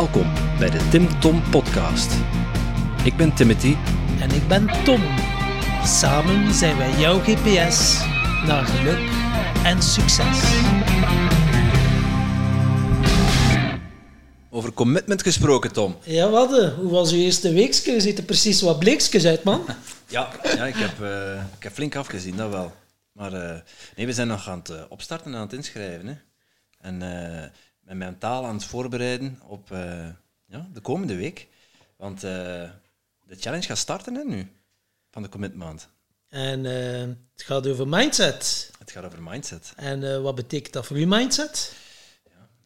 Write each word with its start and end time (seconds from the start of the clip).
Welkom 0.00 0.32
bij 0.58 0.70
de 0.70 0.88
Tim 0.90 1.20
Tom 1.20 1.42
Podcast. 1.50 2.12
Ik 3.04 3.16
ben 3.16 3.34
Timothy. 3.34 3.76
En 4.20 4.30
ik 4.30 4.48
ben 4.48 4.84
Tom. 4.84 5.02
Samen 5.84 6.54
zijn 6.54 6.76
wij 6.76 6.98
jouw 6.98 7.18
GPS 7.18 8.04
naar 8.46 8.64
geluk 8.64 9.10
en 9.64 9.82
succes. 9.82 10.42
Over 14.50 14.72
commitment 14.72 15.22
gesproken, 15.22 15.72
Tom. 15.72 15.96
Ja, 16.04 16.30
wat? 16.30 16.74
Hoe 16.74 16.90
was 16.90 17.12
uw 17.12 17.18
eerste 17.18 17.52
weekje? 17.52 17.92
Je 17.92 18.00
ziet 18.00 18.18
er 18.18 18.24
precies 18.24 18.60
wat 18.60 18.78
bleekjes 18.78 19.26
uit, 19.26 19.44
man. 19.44 19.66
Ja, 20.06 20.28
ja 20.42 20.66
ik, 20.66 20.76
heb, 20.76 21.00
eh, 21.02 21.42
ik 21.56 21.62
heb 21.62 21.72
flink 21.72 21.96
afgezien, 21.96 22.36
dat 22.36 22.50
wel. 22.50 22.72
Maar 23.12 23.32
eh, 23.32 23.60
nee, 23.96 24.06
we 24.06 24.12
zijn 24.12 24.28
nog 24.28 24.48
aan 24.48 24.58
het 24.58 24.68
eh, 24.68 24.82
opstarten 24.88 25.32
en 25.32 25.36
aan 25.36 25.46
het 25.46 25.52
inschrijven. 25.52 26.06
Hè. 26.06 26.14
En 26.80 27.02
eh 27.02 27.48
met 27.90 27.98
mentaal 27.98 28.44
aan 28.46 28.54
het 28.54 28.64
voorbereiden 28.64 29.38
op 29.46 29.72
eh, 29.72 30.08
ja, 30.46 30.68
de 30.72 30.80
komende 30.80 31.16
week. 31.16 31.48
Want 31.96 32.24
eh, 32.24 32.70
de 33.26 33.36
challenge 33.36 33.66
gaat 33.66 33.78
starten 33.78 34.14
hè, 34.14 34.24
nu, 34.24 34.52
van 35.10 35.22
de 35.22 35.28
commitment. 35.28 35.88
En 36.28 36.66
eh, 36.66 37.08
het 37.32 37.42
gaat 37.42 37.66
over 37.66 37.88
mindset. 37.88 38.70
Het 38.78 38.90
gaat 38.90 39.04
over 39.04 39.22
mindset. 39.22 39.72
En 39.76 40.22
wat 40.22 40.34
betekent 40.34 40.72
dat 40.72 40.86
voor 40.86 40.96
uw 40.96 41.06
mindset? 41.06 41.74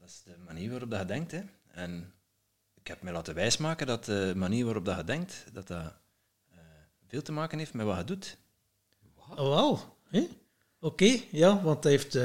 Dat 0.00 0.08
is 0.08 0.22
de 0.24 0.36
manier 0.44 0.70
waarop 0.70 0.90
dat 0.90 1.00
je 1.00 1.06
denkt. 1.06 1.30
Hè. 1.30 1.40
En 1.72 2.12
ik 2.74 2.86
heb 2.86 3.02
mij 3.02 3.12
laten 3.12 3.34
wijsmaken 3.34 3.86
dat 3.86 4.04
de 4.04 4.32
manier 4.36 4.64
waarop 4.64 4.84
dat 4.84 4.96
je 4.96 5.04
denkt, 5.04 5.44
dat 5.52 5.66
dat 5.66 5.92
veel 7.08 7.22
te 7.22 7.32
maken 7.32 7.58
heeft 7.58 7.74
met 7.74 7.86
wat 7.86 7.98
je 7.98 8.04
doet. 8.04 8.36
Oh, 9.28 9.36
wauw. 9.36 9.96
Hè? 10.10 10.28
Oké, 10.80 11.20
ja, 11.30 11.62
want 11.62 11.82
dat 11.82 11.92
heeft, 11.92 12.18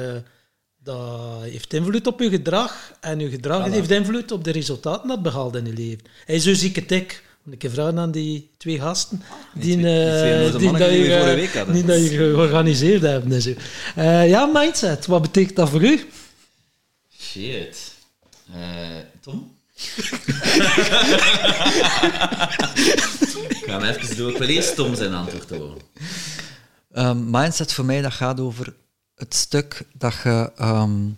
dat 0.83 1.41
heeft 1.41 1.73
invloed 1.73 2.07
op 2.07 2.19
uw 2.19 2.29
gedrag. 2.29 2.91
En 2.99 3.19
uw 3.19 3.29
gedrag 3.29 3.67
Voilà. 3.67 3.71
heeft 3.71 3.91
invloed 3.91 4.31
op 4.31 4.43
de 4.43 4.51
resultaten 4.51 5.07
dat 5.07 5.21
behaalt 5.21 5.55
in 5.55 5.65
je 5.65 5.73
leven. 5.73 6.03
Hij 6.25 6.39
zo 6.39 6.53
ziek 6.53 6.75
het 6.75 6.91
ik. 6.91 7.23
Ik 7.51 7.61
heb 7.61 7.71
vragen 7.73 7.99
aan 7.99 8.11
die 8.11 8.49
twee 8.57 8.79
gasten. 8.79 9.21
Die, 9.53 9.77
twee- 9.77 9.77
die 9.77 9.81
twee 9.81 10.45
eh, 10.45 10.57
die, 10.57 10.71
dat 10.71 10.89
je, 10.91 11.15
eh, 11.15 11.33
week 11.33 11.53
hadden. 11.53 11.73
die 11.75 11.85
dat 11.85 12.01
je 12.03 12.07
georganiseerd 12.09 13.01
hebben. 13.01 13.31
En 13.31 13.41
zo. 13.41 13.53
Eh, 13.95 14.29
ja, 14.29 14.45
mindset. 14.53 15.05
Wat 15.05 15.21
betekent 15.21 15.55
dat 15.55 15.69
voor 15.69 15.83
u? 15.83 16.09
Shit. 17.19 17.93
Eh, 18.53 18.59
Tom? 19.21 19.57
ik 23.49 23.63
ga 23.65 23.79
hem 23.79 23.83
even 23.83 24.15
doen. 24.17 24.29
Ik 24.29 24.37
wil 24.37 24.47
eerst 24.47 24.75
Tom 24.75 24.95
zijn 24.95 25.13
antwoord 25.13 25.49
horen. 25.49 25.77
Ehm, 26.91 27.29
mindset 27.29 27.73
voor 27.73 27.85
mij, 27.85 28.01
dat 28.01 28.13
gaat 28.13 28.39
over 28.39 28.73
het 29.19 29.33
stuk 29.33 29.85
dat 29.93 30.13
je, 30.23 30.51
ehm, 30.55 31.09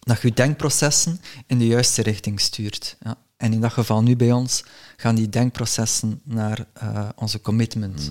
dat 0.00 0.20
je 0.20 0.32
denkprocessen 0.32 1.20
in 1.46 1.58
de 1.58 1.66
juiste 1.66 2.02
richting 2.02 2.40
stuurt. 2.40 2.96
Ja. 3.00 3.16
En 3.36 3.52
in 3.52 3.60
dat 3.60 3.72
geval 3.72 4.02
nu 4.02 4.16
bij 4.16 4.32
ons 4.32 4.64
gaan 4.96 5.14
die 5.14 5.28
denkprocessen 5.28 6.20
naar 6.24 6.66
eh, 6.72 7.08
onze 7.16 7.40
commitment. 7.40 8.10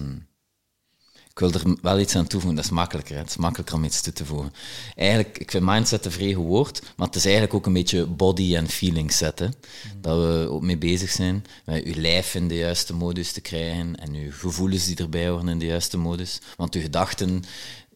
Ik 1.35 1.41
wil 1.41 1.51
er 1.51 1.77
wel 1.81 1.99
iets 1.99 2.15
aan 2.15 2.27
toevoegen, 2.27 2.55
dat 2.55 2.65
is 2.65 2.71
makkelijker. 2.71 3.13
hè. 3.13 3.21
Het 3.21 3.29
is 3.29 3.37
makkelijker 3.37 3.75
om 3.75 3.83
iets 3.83 4.01
toe 4.01 4.13
te 4.13 4.25
voegen. 4.25 4.53
Eigenlijk, 4.95 5.37
ik 5.37 5.51
vind 5.51 5.63
mindset 5.65 6.05
een 6.05 6.11
goed 6.11 6.45
woord, 6.45 6.81
maar 6.95 7.07
het 7.07 7.15
is 7.15 7.23
eigenlijk 7.23 7.53
ook 7.53 7.65
een 7.65 7.73
beetje 7.73 8.05
body 8.05 8.55
en 8.55 8.69
feeling 8.69 9.13
zetten. 9.13 9.53
Dat 10.01 10.17
we 10.17 10.47
ook 10.49 10.61
mee 10.61 10.77
bezig 10.77 11.09
zijn, 11.09 11.45
met 11.65 11.85
je 11.85 11.95
lijf 11.95 12.35
in 12.35 12.47
de 12.47 12.55
juiste 12.55 12.93
modus 12.93 13.31
te 13.31 13.41
krijgen 13.41 13.95
en 13.95 14.13
je 14.13 14.31
gevoelens 14.31 14.85
die 14.85 14.95
erbij 14.97 15.27
horen 15.27 15.47
in 15.47 15.59
de 15.59 15.65
juiste 15.65 15.97
modus. 15.97 16.39
Want 16.55 16.73
je 16.73 16.81
gedachten, 16.81 17.43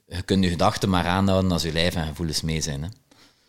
je 0.09 0.21
kunt 0.21 0.43
je 0.43 0.49
gedachten 0.49 0.89
maar 0.89 1.05
aanhouden 1.05 1.51
als 1.51 1.61
je 1.61 1.71
lijf 1.71 1.95
en 1.95 2.07
gevoelens 2.07 2.41
mee 2.41 2.61
zijn. 2.61 2.81
Hè. 2.81 2.89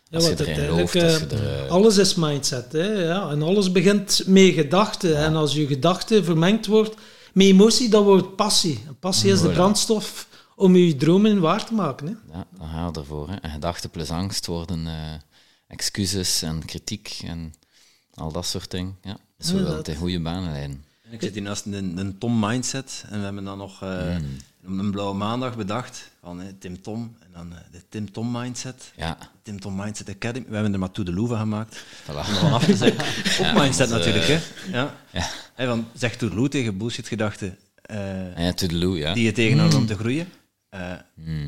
Ja, 0.09 0.17
Als 0.17 0.27
je 0.27 0.35
want 0.35 0.47
erin 0.47 0.55
gelooft, 0.55 0.95
als 0.95 1.17
je 1.19 1.27
eh, 1.27 1.39
er, 1.39 1.65
eh, 1.65 1.71
alles 1.71 1.97
is 1.97 2.15
mindset. 2.15 2.71
Hè? 2.71 2.87
Ja, 2.87 3.29
en 3.29 3.41
alles 3.41 3.71
begint 3.71 4.23
met 4.25 4.53
gedachten. 4.53 5.17
En 5.17 5.35
als 5.35 5.53
je 5.53 5.67
gedachte 5.67 6.23
vermengd 6.23 6.65
wordt 6.65 6.95
met 7.33 7.45
emotie, 7.45 7.89
dan 7.89 8.03
wordt 8.03 8.35
passie. 8.35 8.83
En 8.87 8.99
passie 8.99 9.31
is 9.31 9.41
de 9.41 9.49
brandstof 9.49 10.27
om 10.55 10.75
je 10.75 10.95
dromen 10.95 11.39
waar 11.39 11.65
te 11.65 11.73
maken. 11.73 12.07
Hè? 12.07 12.37
Ja, 12.37 12.47
dan 12.57 12.91
we 12.93 12.99
ervoor. 12.99 13.29
Hè. 13.29 13.35
En 13.35 13.49
gedachten 13.51 13.89
plus 13.89 14.09
angst 14.09 14.45
worden 14.45 14.87
eh, 14.87 14.93
excuses 15.67 16.41
en 16.41 16.65
kritiek 16.65 17.21
en 17.25 17.53
al 18.13 18.31
dat 18.31 18.45
soort 18.45 18.71
dingen. 18.71 18.97
Ja, 19.01 19.17
zo 19.39 19.57
het 19.57 19.87
in 19.87 19.95
goede 19.95 20.19
banen 20.19 20.51
leiden. 20.51 20.85
Ik 21.11 21.21
zit 21.21 21.33
hier 21.33 21.41
naast 21.41 21.65
een, 21.65 21.97
een 21.97 22.17
Tom 22.17 22.39
Mindset 22.39 23.05
en 23.09 23.17
we 23.17 23.23
hebben 23.23 23.43
dan 23.43 23.57
nog 23.57 23.83
eh, 23.83 24.15
een 24.63 24.91
blauwe 24.91 25.15
maandag 25.15 25.57
bedacht 25.57 26.11
van 26.19 26.39
hè, 26.39 26.53
Tim 26.53 26.81
Tom 26.81 27.15
en 27.19 27.29
dan 27.33 27.53
eh, 27.53 27.57
de 27.71 27.81
Tim 27.89 28.11
Tom 28.11 28.31
Mindset. 28.31 28.91
Ja, 28.95 29.17
Tim 29.43 29.59
Tom 29.59 29.75
Mindset 29.75 30.09
Academy. 30.09 30.45
We 30.47 30.53
hebben 30.53 30.73
er 30.73 30.79
maar 30.79 30.91
Toedeloe 30.91 31.27
van 31.27 31.37
gemaakt. 31.37 31.83
voilà. 32.03 32.07
Om 32.07 32.15
er 32.17 32.23
van 32.23 32.53
af 32.53 32.65
te 32.65 32.75
zeggen. 32.75 32.99
Op 33.45 33.61
mindset 33.61 33.89
natuurlijk, 33.89 34.25
hè. 34.25 34.39
Ja. 34.71 34.95
Ja. 35.57 35.67
Want 35.67 35.85
zeg 35.93 36.15
Toedeloe 36.15 36.49
tegen 36.49 36.77
bullshit-gedachten 36.77 37.57
eh, 37.81 38.37
En 38.37 38.55
ja, 38.69 38.87
ja. 38.95 39.13
die 39.13 39.23
je 39.23 39.31
tegenhoudt 39.31 39.73
om 39.73 39.85
te 39.85 39.95
groeien. 39.95 40.27
Uh, 40.75 40.93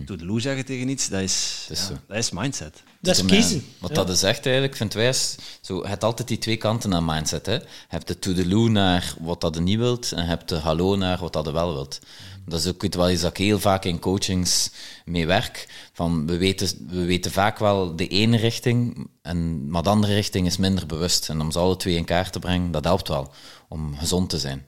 Toedeloe 0.06 0.42
zeggen 0.42 0.66
tegen 0.66 0.90
iets, 0.90 1.10
dat 1.10 1.22
is, 1.22 1.68
is 1.70 1.88
ja, 1.88 2.00
dat 2.08 2.18
is 2.18 2.32
mindset. 2.32 2.84
Dat 3.04 3.16
is 3.16 3.26
kiezen. 3.26 3.66
Wat 3.80 3.90
Ja. 3.90 3.96
dat 3.96 4.10
is 4.10 4.24
echt 4.24 4.46
eigenlijk, 4.46 4.76
vind 4.76 4.94
wij, 4.94 5.08
is 5.08 5.36
zo, 5.62 5.82
je 5.82 5.88
hebt 5.88 6.04
altijd 6.04 6.28
die 6.28 6.38
twee 6.38 6.58
kanten 6.58 6.94
aan 6.94 7.06
mindset. 7.06 7.46
Hè. 7.46 7.54
Je 7.54 7.66
hebt 7.88 8.08
de 8.08 8.20
to-the-loo 8.20 8.68
naar 8.68 9.16
wat 9.20 9.42
dat 9.42 9.56
je 9.56 9.62
niet 9.62 9.78
wilt, 9.78 10.12
en 10.12 10.22
je 10.22 10.30
hebt 10.30 10.50
de 10.50 10.56
hallo 10.56 10.96
naar 10.96 11.18
wat 11.20 11.34
dat 11.34 11.46
je 11.46 11.52
wel 11.52 11.74
wilt. 11.74 12.00
Dat 12.46 12.60
is 12.60 12.68
ook 12.68 12.84
iets 12.84 12.98
wel 12.98 13.10
iets 13.10 13.22
dat 13.22 13.30
ik 13.30 13.38
heel 13.38 13.60
vaak 13.60 13.86
in 13.86 14.00
coachings 14.00 14.72
mee 15.06 15.28
werk. 15.28 15.90
Van, 15.94 16.28
we, 16.28 16.38
weten, 16.38 16.88
we 16.90 17.06
weten 17.06 17.32
vaak 17.32 17.60
wel 17.60 17.96
de 17.96 18.08
ene 18.08 18.38
richting, 18.38 19.08
en, 19.22 19.70
maar 19.70 19.84
de 19.84 19.90
andere 19.90 20.14
richting 20.14 20.46
is 20.46 20.58
minder 20.58 20.86
bewust. 20.86 21.30
En 21.30 21.42
om 21.42 21.52
ze 21.52 21.60
alle 21.60 21.76
twee 21.76 21.96
in 21.96 22.06
kaart 22.06 22.32
te 22.32 22.40
brengen, 22.40 22.72
dat 22.72 22.84
helpt 22.84 23.08
wel 23.08 23.34
om 23.68 23.98
gezond 23.98 24.30
te 24.30 24.40
zijn. 24.40 24.66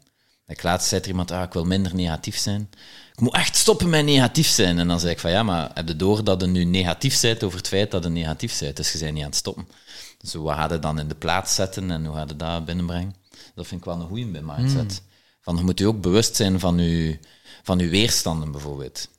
Ik 0.47 0.63
laatst 0.63 0.88
zei 0.88 1.02
er 1.02 1.07
iemand, 1.07 1.31
ah, 1.31 1.44
ik 1.44 1.53
wil 1.53 1.66
minder 1.66 1.96
negatief 1.96 2.38
zijn. 2.38 2.69
Ik 3.15 3.21
moet 3.21 3.33
echt 3.33 3.55
stoppen 3.55 3.89
met 3.89 4.05
negatief 4.05 4.47
zijn. 4.47 4.79
En 4.79 4.87
dan 4.87 4.99
zei 4.99 5.11
ik 5.11 5.19
van, 5.19 5.31
ja, 5.31 5.43
maar 5.43 5.71
heb 5.73 5.87
je 5.87 5.95
door 5.95 6.23
dat 6.23 6.41
je 6.41 6.47
nu 6.47 6.63
negatief 6.63 7.21
bent 7.21 7.43
over 7.43 7.57
het 7.57 7.67
feit 7.67 7.91
dat 7.91 8.03
je 8.03 8.09
negatief 8.09 8.59
bent? 8.59 8.77
Dus 8.77 8.91
je 8.91 8.99
bent 8.99 9.13
niet 9.13 9.23
aan 9.23 9.29
het 9.29 9.37
stoppen. 9.37 9.67
Dus 10.17 10.33
hoe 10.33 10.49
ga 10.49 10.71
je 10.71 10.79
dan 10.79 10.99
in 10.99 11.07
de 11.07 11.15
plaats 11.15 11.55
zetten 11.55 11.91
en 11.91 12.05
hoe 12.05 12.15
ga 12.15 12.25
je 12.27 12.35
dat 12.35 12.65
binnenbrengen? 12.65 13.15
Dat 13.55 13.67
vind 13.67 13.79
ik 13.79 13.85
wel 13.85 13.99
een 13.99 14.07
goeie 14.07 14.25
bij 14.25 14.41
mindset. 14.41 15.01
Van, 15.41 15.57
je 15.57 15.63
moet 15.63 15.79
je 15.79 15.87
ook 15.87 16.01
bewust 16.01 16.35
zijn 16.35 16.59
van 16.59 16.77
je, 16.77 17.19
van 17.63 17.79
je 17.79 17.87
weerstanden, 17.87 18.51
bijvoorbeeld. 18.51 19.09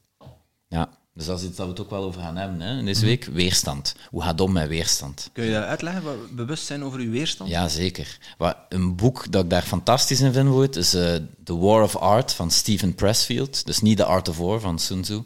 Ja, 0.68 0.88
dus 1.16 1.26
dat 1.26 1.40
is 1.40 1.46
iets 1.46 1.56
dat 1.56 1.66
we 1.66 1.72
het 1.72 1.80
ook 1.80 1.90
wel 1.90 2.04
over 2.04 2.20
gaan 2.20 2.36
hebben 2.36 2.60
hè, 2.60 2.78
in 2.78 2.84
deze 2.84 3.04
week. 3.04 3.24
Weerstand. 3.24 3.94
Hoe 4.10 4.22
gaat 4.22 4.30
het 4.30 4.40
om 4.40 4.52
met 4.52 4.68
weerstand? 4.68 5.30
Kun 5.32 5.44
je 5.44 5.52
dat 5.52 5.64
uitleggen, 5.64 6.02
wat 6.02 6.30
bewust 6.30 6.66
zijn 6.66 6.84
over 6.84 7.00
je 7.00 7.08
weerstand? 7.08 7.50
Ja, 7.50 7.68
zeker. 7.68 8.18
Wat, 8.38 8.56
een 8.68 8.96
boek 8.96 9.32
dat 9.32 9.44
ik 9.44 9.50
daar 9.50 9.62
fantastisch 9.62 10.20
in 10.20 10.32
vind, 10.32 10.44
bijvoorbeeld, 10.44 10.76
is 10.76 10.94
eh, 10.94 11.14
The 11.44 11.58
War 11.58 11.82
of 11.82 11.96
Art 11.96 12.32
van 12.32 12.50
Stephen 12.50 12.94
Pressfield. 12.94 13.66
Dus 13.66 13.80
niet 13.80 13.96
The 13.96 14.04
Art 14.04 14.28
of 14.28 14.38
War 14.38 14.60
van 14.60 14.78
Sun 14.78 15.02
Tzu, 15.02 15.22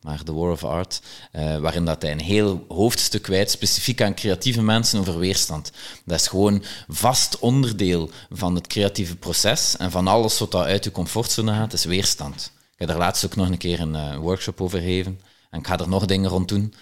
maar 0.00 0.22
The 0.22 0.34
War 0.34 0.50
of 0.50 0.64
Art, 0.64 1.00
eh, 1.32 1.58
waarin 1.58 1.84
dat 1.84 2.02
hij 2.02 2.12
een 2.12 2.20
heel 2.20 2.64
hoofdstuk 2.68 3.22
kwijt, 3.22 3.50
specifiek 3.50 4.02
aan 4.02 4.14
creatieve 4.14 4.62
mensen 4.62 4.98
over 4.98 5.18
weerstand. 5.18 5.72
Dat 6.04 6.20
is 6.20 6.26
gewoon 6.26 6.64
vast 6.88 7.38
onderdeel 7.38 8.10
van 8.30 8.54
het 8.54 8.66
creatieve 8.66 9.16
proces 9.16 9.76
en 9.76 9.90
van 9.90 10.06
alles 10.06 10.38
wat 10.38 10.50
dat 10.50 10.64
uit 10.64 10.84
je 10.84 10.90
comfortzone 10.90 11.52
gaat, 11.52 11.72
is 11.72 11.84
weerstand. 11.84 12.52
Ik 12.74 12.80
heb 12.80 12.88
daar 12.88 12.98
laatst 12.98 13.24
ook 13.24 13.36
nog 13.36 13.48
een 13.48 13.58
keer 13.58 13.80
een 13.80 13.94
eh, 13.94 14.16
workshop 14.16 14.60
over 14.60 14.78
gegeven 14.78 15.20
en 15.50 15.58
ik 15.58 15.66
ga 15.66 15.78
er 15.78 15.88
nog 15.88 16.06
dingen 16.06 16.30
rond 16.30 16.48
doen. 16.48 16.74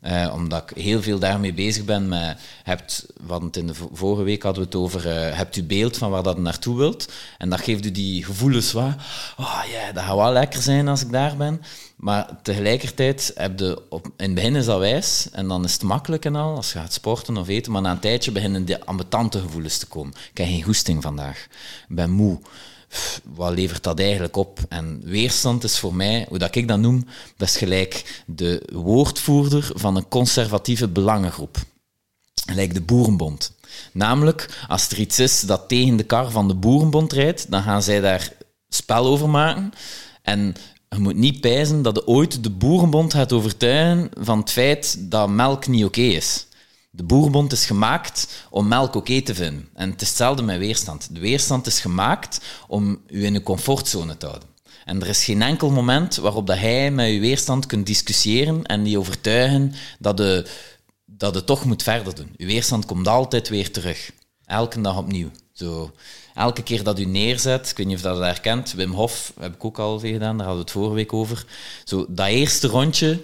Eh, 0.00 0.32
omdat 0.34 0.70
ik 0.70 0.76
heel 0.82 1.02
veel 1.02 1.18
daarmee 1.18 1.54
bezig 1.54 1.84
ben 1.84 2.08
met, 2.08 2.38
hebt, 2.62 3.06
want 3.20 3.56
in 3.56 3.66
de 3.66 3.74
vo- 3.74 3.90
vorige 3.92 4.22
week 4.22 4.42
hadden 4.42 4.62
we 4.62 4.68
het 4.68 4.78
over, 4.78 5.08
eh, 5.08 5.36
hebt 5.36 5.56
u 5.56 5.62
beeld 5.62 5.96
van 5.96 6.10
waar 6.10 6.22
dat 6.22 6.38
naartoe 6.38 6.76
wilt? 6.76 7.12
En 7.38 7.50
dat 7.50 7.60
geeft 7.60 7.84
u 7.86 7.90
die 7.90 8.24
gevoelens 8.24 8.70
van, 8.70 8.94
oh 9.36 9.62
ja, 9.72 9.92
dat 9.92 10.02
gaat 10.02 10.16
wel 10.16 10.32
lekker 10.32 10.62
zijn 10.62 10.88
als 10.88 11.02
ik 11.02 11.10
daar 11.12 11.36
ben. 11.36 11.62
Maar 11.96 12.28
tegelijkertijd 12.42 13.32
heb 13.34 13.58
je, 13.58 13.82
op, 13.88 14.06
in 14.06 14.12
het 14.24 14.34
begin 14.34 14.56
is 14.56 14.64
dat 14.64 14.78
wijs, 14.78 15.28
en 15.32 15.48
dan 15.48 15.64
is 15.64 15.72
het 15.72 15.82
makkelijk 15.82 16.24
en 16.24 16.36
al, 16.36 16.56
als 16.56 16.72
je 16.72 16.78
gaat 16.78 16.92
sporten 16.92 17.36
of 17.36 17.48
eten, 17.48 17.72
maar 17.72 17.82
na 17.82 17.90
een 17.90 17.98
tijdje 17.98 18.32
beginnen 18.32 18.64
die 18.64 18.84
ambetante 18.84 19.40
gevoelens 19.40 19.78
te 19.78 19.86
komen. 19.86 20.14
Ik 20.30 20.38
heb 20.38 20.46
geen 20.46 20.62
goesting 20.62 21.02
vandaag, 21.02 21.46
ik 21.88 21.96
ben 21.96 22.10
moe 22.10 22.38
wat 23.24 23.52
levert 23.52 23.82
dat 23.82 24.00
eigenlijk 24.00 24.36
op? 24.36 24.58
En 24.68 25.00
weerstand 25.04 25.64
is 25.64 25.78
voor 25.78 25.94
mij, 25.94 26.26
hoe 26.28 26.38
dat 26.38 26.54
ik 26.54 26.68
dat 26.68 26.78
noem, 26.78 27.06
is 27.38 27.56
gelijk 27.56 28.22
de 28.26 28.62
woordvoerder 28.72 29.70
van 29.74 29.96
een 29.96 30.08
conservatieve 30.08 30.88
belangengroep. 30.88 31.56
Gelijk 32.46 32.74
de 32.74 32.80
Boerenbond. 32.80 33.52
Namelijk, 33.92 34.64
als 34.68 34.88
er 34.88 34.98
iets 34.98 35.18
is 35.18 35.40
dat 35.40 35.68
tegen 35.68 35.96
de 35.96 36.04
kar 36.04 36.30
van 36.30 36.48
de 36.48 36.54
Boerenbond 36.54 37.12
rijdt, 37.12 37.50
dan 37.50 37.62
gaan 37.62 37.82
zij 37.82 38.00
daar 38.00 38.32
spel 38.68 39.06
over 39.06 39.28
maken. 39.28 39.72
En 40.22 40.54
je 40.88 40.98
moet 40.98 41.16
niet 41.16 41.40
pijzen 41.40 41.82
dat 41.82 41.96
je 41.96 42.06
ooit 42.06 42.42
de 42.42 42.50
Boerenbond 42.50 43.14
gaat 43.14 43.32
overtuigen 43.32 44.10
van 44.18 44.38
het 44.38 44.50
feit 44.50 44.96
dat 45.10 45.28
melk 45.28 45.66
niet 45.66 45.84
oké 45.84 46.00
is. 46.00 46.46
De 46.90 47.02
Boerenbond 47.02 47.52
is 47.52 47.66
gemaakt 47.66 48.46
om 48.50 48.68
melk 48.68 48.94
oké 48.94 49.22
te 49.22 49.34
vinden. 49.34 49.68
En 49.74 49.90
het 49.90 50.00
is 50.00 50.08
hetzelfde 50.08 50.42
met 50.42 50.58
weerstand. 50.58 51.08
De 51.14 51.20
weerstand 51.20 51.66
is 51.66 51.80
gemaakt 51.80 52.40
om 52.68 53.00
u 53.06 53.24
in 53.24 53.34
uw 53.34 53.42
comfortzone 53.42 54.16
te 54.16 54.26
houden. 54.26 54.48
En 54.84 55.00
er 55.00 55.08
is 55.08 55.24
geen 55.24 55.42
enkel 55.42 55.70
moment 55.70 56.16
waarop 56.16 56.46
dat 56.46 56.58
hij 56.58 56.90
met 56.90 57.08
uw 57.08 57.20
weerstand 57.20 57.66
kunt 57.66 57.86
discussiëren 57.86 58.64
en 58.64 58.82
die 58.82 58.98
overtuigen 58.98 59.74
dat 59.98 60.18
je, 60.18 60.46
dat 61.04 61.46
toch 61.46 61.64
moet 61.64 61.82
verder 61.82 62.14
doen. 62.14 62.34
Uw 62.36 62.46
weerstand 62.46 62.86
komt 62.86 63.08
altijd 63.08 63.48
weer 63.48 63.70
terug. 63.70 64.10
Elke 64.44 64.80
dag 64.80 64.98
opnieuw. 64.98 65.30
Zo, 65.52 65.92
elke 66.34 66.62
keer 66.62 66.82
dat 66.82 66.98
u 66.98 67.04
neerzet, 67.04 67.70
ik 67.70 67.76
weet 67.76 67.86
niet 67.86 67.96
of 67.96 68.02
dat 68.02 68.12
je 68.14 68.18
dat 68.18 68.28
herkent, 68.28 68.72
Wim 68.72 68.92
Hof 68.92 69.32
heb 69.40 69.54
ik 69.54 69.64
ook 69.64 69.78
al 69.78 69.98
gedaan, 69.98 70.36
daar 70.36 70.46
hadden 70.46 70.54
we 70.54 70.60
het 70.60 70.70
vorige 70.70 70.94
week 70.94 71.12
over. 71.12 71.44
Zo, 71.84 72.06
dat 72.08 72.26
eerste 72.26 72.66
rondje, 72.66 73.20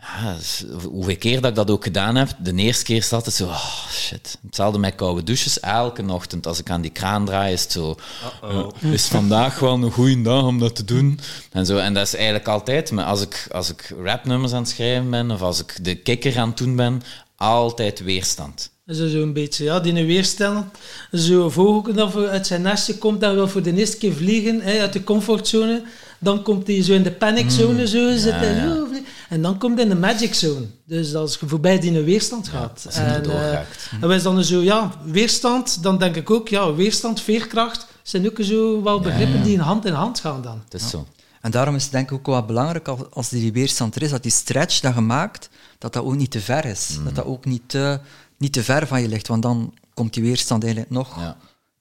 ja, 0.00 0.34
dus 0.36 0.64
hoeveel 0.84 1.16
keer 1.16 1.40
dat 1.40 1.50
ik 1.50 1.56
dat 1.56 1.70
ook 1.70 1.84
gedaan 1.84 2.16
heb, 2.16 2.30
de 2.38 2.54
eerste 2.54 2.84
keer 2.84 2.96
is 2.96 3.10
het 3.10 3.32
zo, 3.32 3.46
oh 3.46 3.88
shit. 3.90 4.38
Hetzelfde 4.46 4.78
met 4.78 4.94
koude 4.94 5.22
douches. 5.22 5.60
Elke 5.60 6.04
ochtend 6.12 6.46
als 6.46 6.58
ik 6.58 6.70
aan 6.70 6.80
die 6.80 6.90
kraan 6.90 7.24
draai, 7.24 7.52
is 7.52 7.62
het 7.62 7.72
zo. 7.72 7.96
"Ja, 8.42 8.66
is 8.90 9.06
vandaag 9.06 9.58
wel 9.58 9.74
een 9.74 9.90
goede 9.92 10.22
dag 10.22 10.42
om 10.42 10.58
dat 10.58 10.76
te 10.76 10.84
doen? 10.84 11.20
En, 11.52 11.66
zo, 11.66 11.78
en 11.78 11.94
dat 11.94 12.06
is 12.06 12.14
eigenlijk 12.14 12.48
altijd, 12.48 12.90
maar 12.90 13.04
als 13.04 13.20
ik, 13.22 13.46
als 13.52 13.70
ik 13.70 13.94
rapnummers 14.02 14.52
aan 14.52 14.62
het 14.62 14.70
schrijven 14.70 15.10
ben, 15.10 15.30
of 15.30 15.42
als 15.42 15.60
ik 15.60 15.84
de 15.84 15.94
kikker 15.94 16.38
aan 16.38 16.48
het 16.48 16.56
doen 16.58 16.76
ben, 16.76 17.02
altijd 17.36 18.00
weerstand. 18.00 18.70
Zo 18.92 19.08
zo'n 19.08 19.32
beetje, 19.32 19.64
ja, 19.64 19.80
die 19.80 20.04
weerstand. 20.06 20.66
Zo'n 21.10 21.50
vogel 21.50 21.94
dat 21.94 22.12
voor- 22.12 22.28
uit 22.28 22.46
zijn 22.46 22.62
nestje 22.62 22.98
komt 22.98 23.22
en 23.22 23.34
wil 23.34 23.48
voor 23.48 23.62
de 23.62 23.74
eerste 23.76 23.96
keer 23.96 24.12
vliegen, 24.12 24.60
hè, 24.60 24.80
uit 24.80 24.92
de 24.92 25.04
comfortzone. 25.04 25.82
Dan 26.18 26.42
komt 26.42 26.66
hij 26.66 26.82
zo 26.82 26.92
in 26.92 27.02
de 27.02 27.12
paniczone, 27.12 27.86
zo, 27.86 28.16
zit 28.16 28.32
hij 28.32 28.54
ja. 28.54 28.74
zo, 28.74 28.86
vlie- 28.90 29.04
en 29.28 29.42
dan 29.42 29.58
komt 29.58 29.74
hij 29.74 29.82
in 29.82 29.88
de 29.88 29.96
magic 29.96 30.34
zone. 30.34 30.66
Dus 30.84 31.14
als 31.14 31.36
je 31.40 31.48
voorbij 31.48 31.78
die 31.80 32.00
weerstand 32.00 32.48
gaat. 32.48 32.86
en, 32.92 33.24
raakt. 33.24 33.90
en 34.00 34.08
wij 34.08 34.22
dan 34.22 34.44
zo, 34.44 34.60
ja, 34.60 34.92
weerstand, 35.04 35.82
dan 35.82 35.98
denk 35.98 36.16
ik 36.16 36.30
ook, 36.30 36.48
ja, 36.48 36.74
weerstand, 36.74 37.20
veerkracht, 37.20 37.86
zijn 38.02 38.26
ook 38.26 38.38
zo 38.40 38.82
wel 38.82 39.00
begrippen 39.00 39.42
die 39.42 39.52
in 39.52 39.58
hand 39.58 39.84
in 39.86 39.92
hand 39.92 40.20
gaan 40.20 40.42
dan. 40.42 40.60
Het 40.64 40.80
is 40.82 40.90
zo. 40.90 41.06
En 41.40 41.50
daarom 41.50 41.74
is 41.74 41.82
het 41.82 41.92
denk 41.92 42.10
ik 42.10 42.16
ook 42.16 42.26
wel 42.26 42.44
belangrijk 42.44 42.88
als, 42.88 43.00
als 43.10 43.28
die 43.28 43.52
weerstand 43.52 43.94
er 43.94 44.02
is, 44.02 44.10
dat 44.10 44.22
die 44.22 44.32
stretch 44.32 44.80
dat 44.80 44.94
je 44.94 45.00
maakt, 45.00 45.48
dat 45.78 45.92
dat 45.92 46.04
ook 46.04 46.16
niet 46.16 46.30
te 46.30 46.40
ver 46.40 46.64
is. 46.64 46.88
Mm. 46.98 47.04
Dat 47.04 47.14
dat 47.14 47.24
ook 47.24 47.44
niet 47.44 47.62
te, 47.66 48.00
niet 48.40 48.52
te 48.52 48.64
ver 48.64 48.86
van 48.86 49.02
je 49.02 49.08
ligt, 49.08 49.26
want 49.26 49.42
dan 49.42 49.74
komt 49.94 50.14
die 50.14 50.22
weerstand 50.22 50.62
eigenlijk 50.62 50.92
nog 50.92 51.16
Ja. 51.20 51.36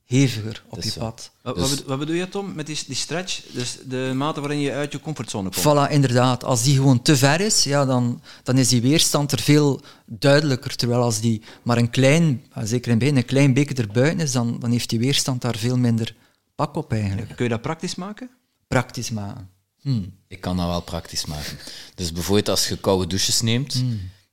heviger 0.05 0.63
op 0.69 0.81
je 0.83 0.91
pad. 0.97 1.31
Wat, 1.41 1.55
Dus- 1.55 1.63
wat, 1.69 1.75
bedo- 1.77 1.87
wat 1.89 1.99
bedoel 1.99 2.15
je, 2.15 2.29
Tom, 2.29 2.53
met 2.55 2.65
die, 2.65 2.77
die 2.87 2.95
stretch? 2.95 3.41
Dus 3.51 3.77
de 3.85 4.11
mate 4.15 4.39
waarin 4.39 4.59
je 4.59 4.71
uit 4.71 4.91
je 4.91 4.99
comfortzone 4.99 5.49
komt. 5.49 5.65
Voilà, 5.65 5.91
inderdaad. 5.91 6.43
Als 6.43 6.63
die 6.63 6.75
gewoon 6.75 7.01
te 7.01 7.17
ver 7.17 7.41
is, 7.41 7.63
ja, 7.63 7.85
dan, 7.85 8.21
dan 8.43 8.57
is 8.57 8.67
die 8.67 8.81
weerstand 8.81 9.31
er 9.31 9.39
veel 9.39 9.81
duidelijker. 10.05 10.75
Terwijl 10.75 11.01
als 11.01 11.19
die 11.19 11.41
maar 11.63 11.77
een 11.77 11.89
klein, 11.89 12.45
zeker 12.63 12.85
in 12.85 12.89
het 12.91 12.99
begin, 12.99 13.17
een 13.17 13.25
klein 13.25 13.53
beetje 13.53 13.75
erbuiten 13.75 14.19
is, 14.19 14.31
dan, 14.31 14.59
dan 14.59 14.71
heeft 14.71 14.89
die 14.89 14.99
weerstand 14.99 15.41
daar 15.41 15.57
veel 15.57 15.77
minder 15.77 16.15
pak 16.55 16.75
op 16.75 16.91
eigenlijk. 16.91 17.35
Kun 17.35 17.43
je 17.45 17.51
dat 17.51 17.61
praktisch 17.61 17.95
maken? 17.95 18.29
Praktisch 18.67 19.09
maken. 19.09 19.49
Hm. 19.81 20.01
Ik 20.27 20.41
kan 20.41 20.57
dat 20.57 20.65
wel 20.67 20.81
praktisch 20.81 21.25
maken. 21.25 21.57
Dus 21.95 22.11
bijvoorbeeld 22.11 22.49
als 22.49 22.67
je 22.67 22.77
koude 22.77 23.07
douches 23.07 23.41
neemt, 23.41 23.83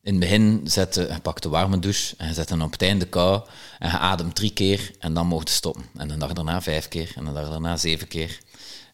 in 0.06 0.12
het 0.12 0.20
begin 0.20 0.60
zet 0.64 0.94
je, 0.94 1.20
de 1.40 1.48
warme 1.48 1.78
douche 1.78 2.14
en 2.16 2.28
je 2.28 2.34
zet 2.34 2.48
hem 2.48 2.62
op 2.62 2.72
het 2.72 2.82
einde 2.82 3.06
kou 3.06 3.42
en 3.78 3.90
je 3.90 4.32
drie 4.32 4.52
keer 4.52 4.90
en 4.98 5.14
dan 5.14 5.26
mocht 5.26 5.48
je 5.48 5.54
stoppen. 5.54 5.84
En 5.96 6.08
de 6.08 6.16
dag 6.16 6.32
daarna 6.32 6.62
vijf 6.62 6.88
keer 6.88 7.12
en 7.16 7.24
de 7.24 7.32
dag 7.32 7.48
daarna 7.48 7.76
zeven 7.76 8.08
keer. 8.08 8.40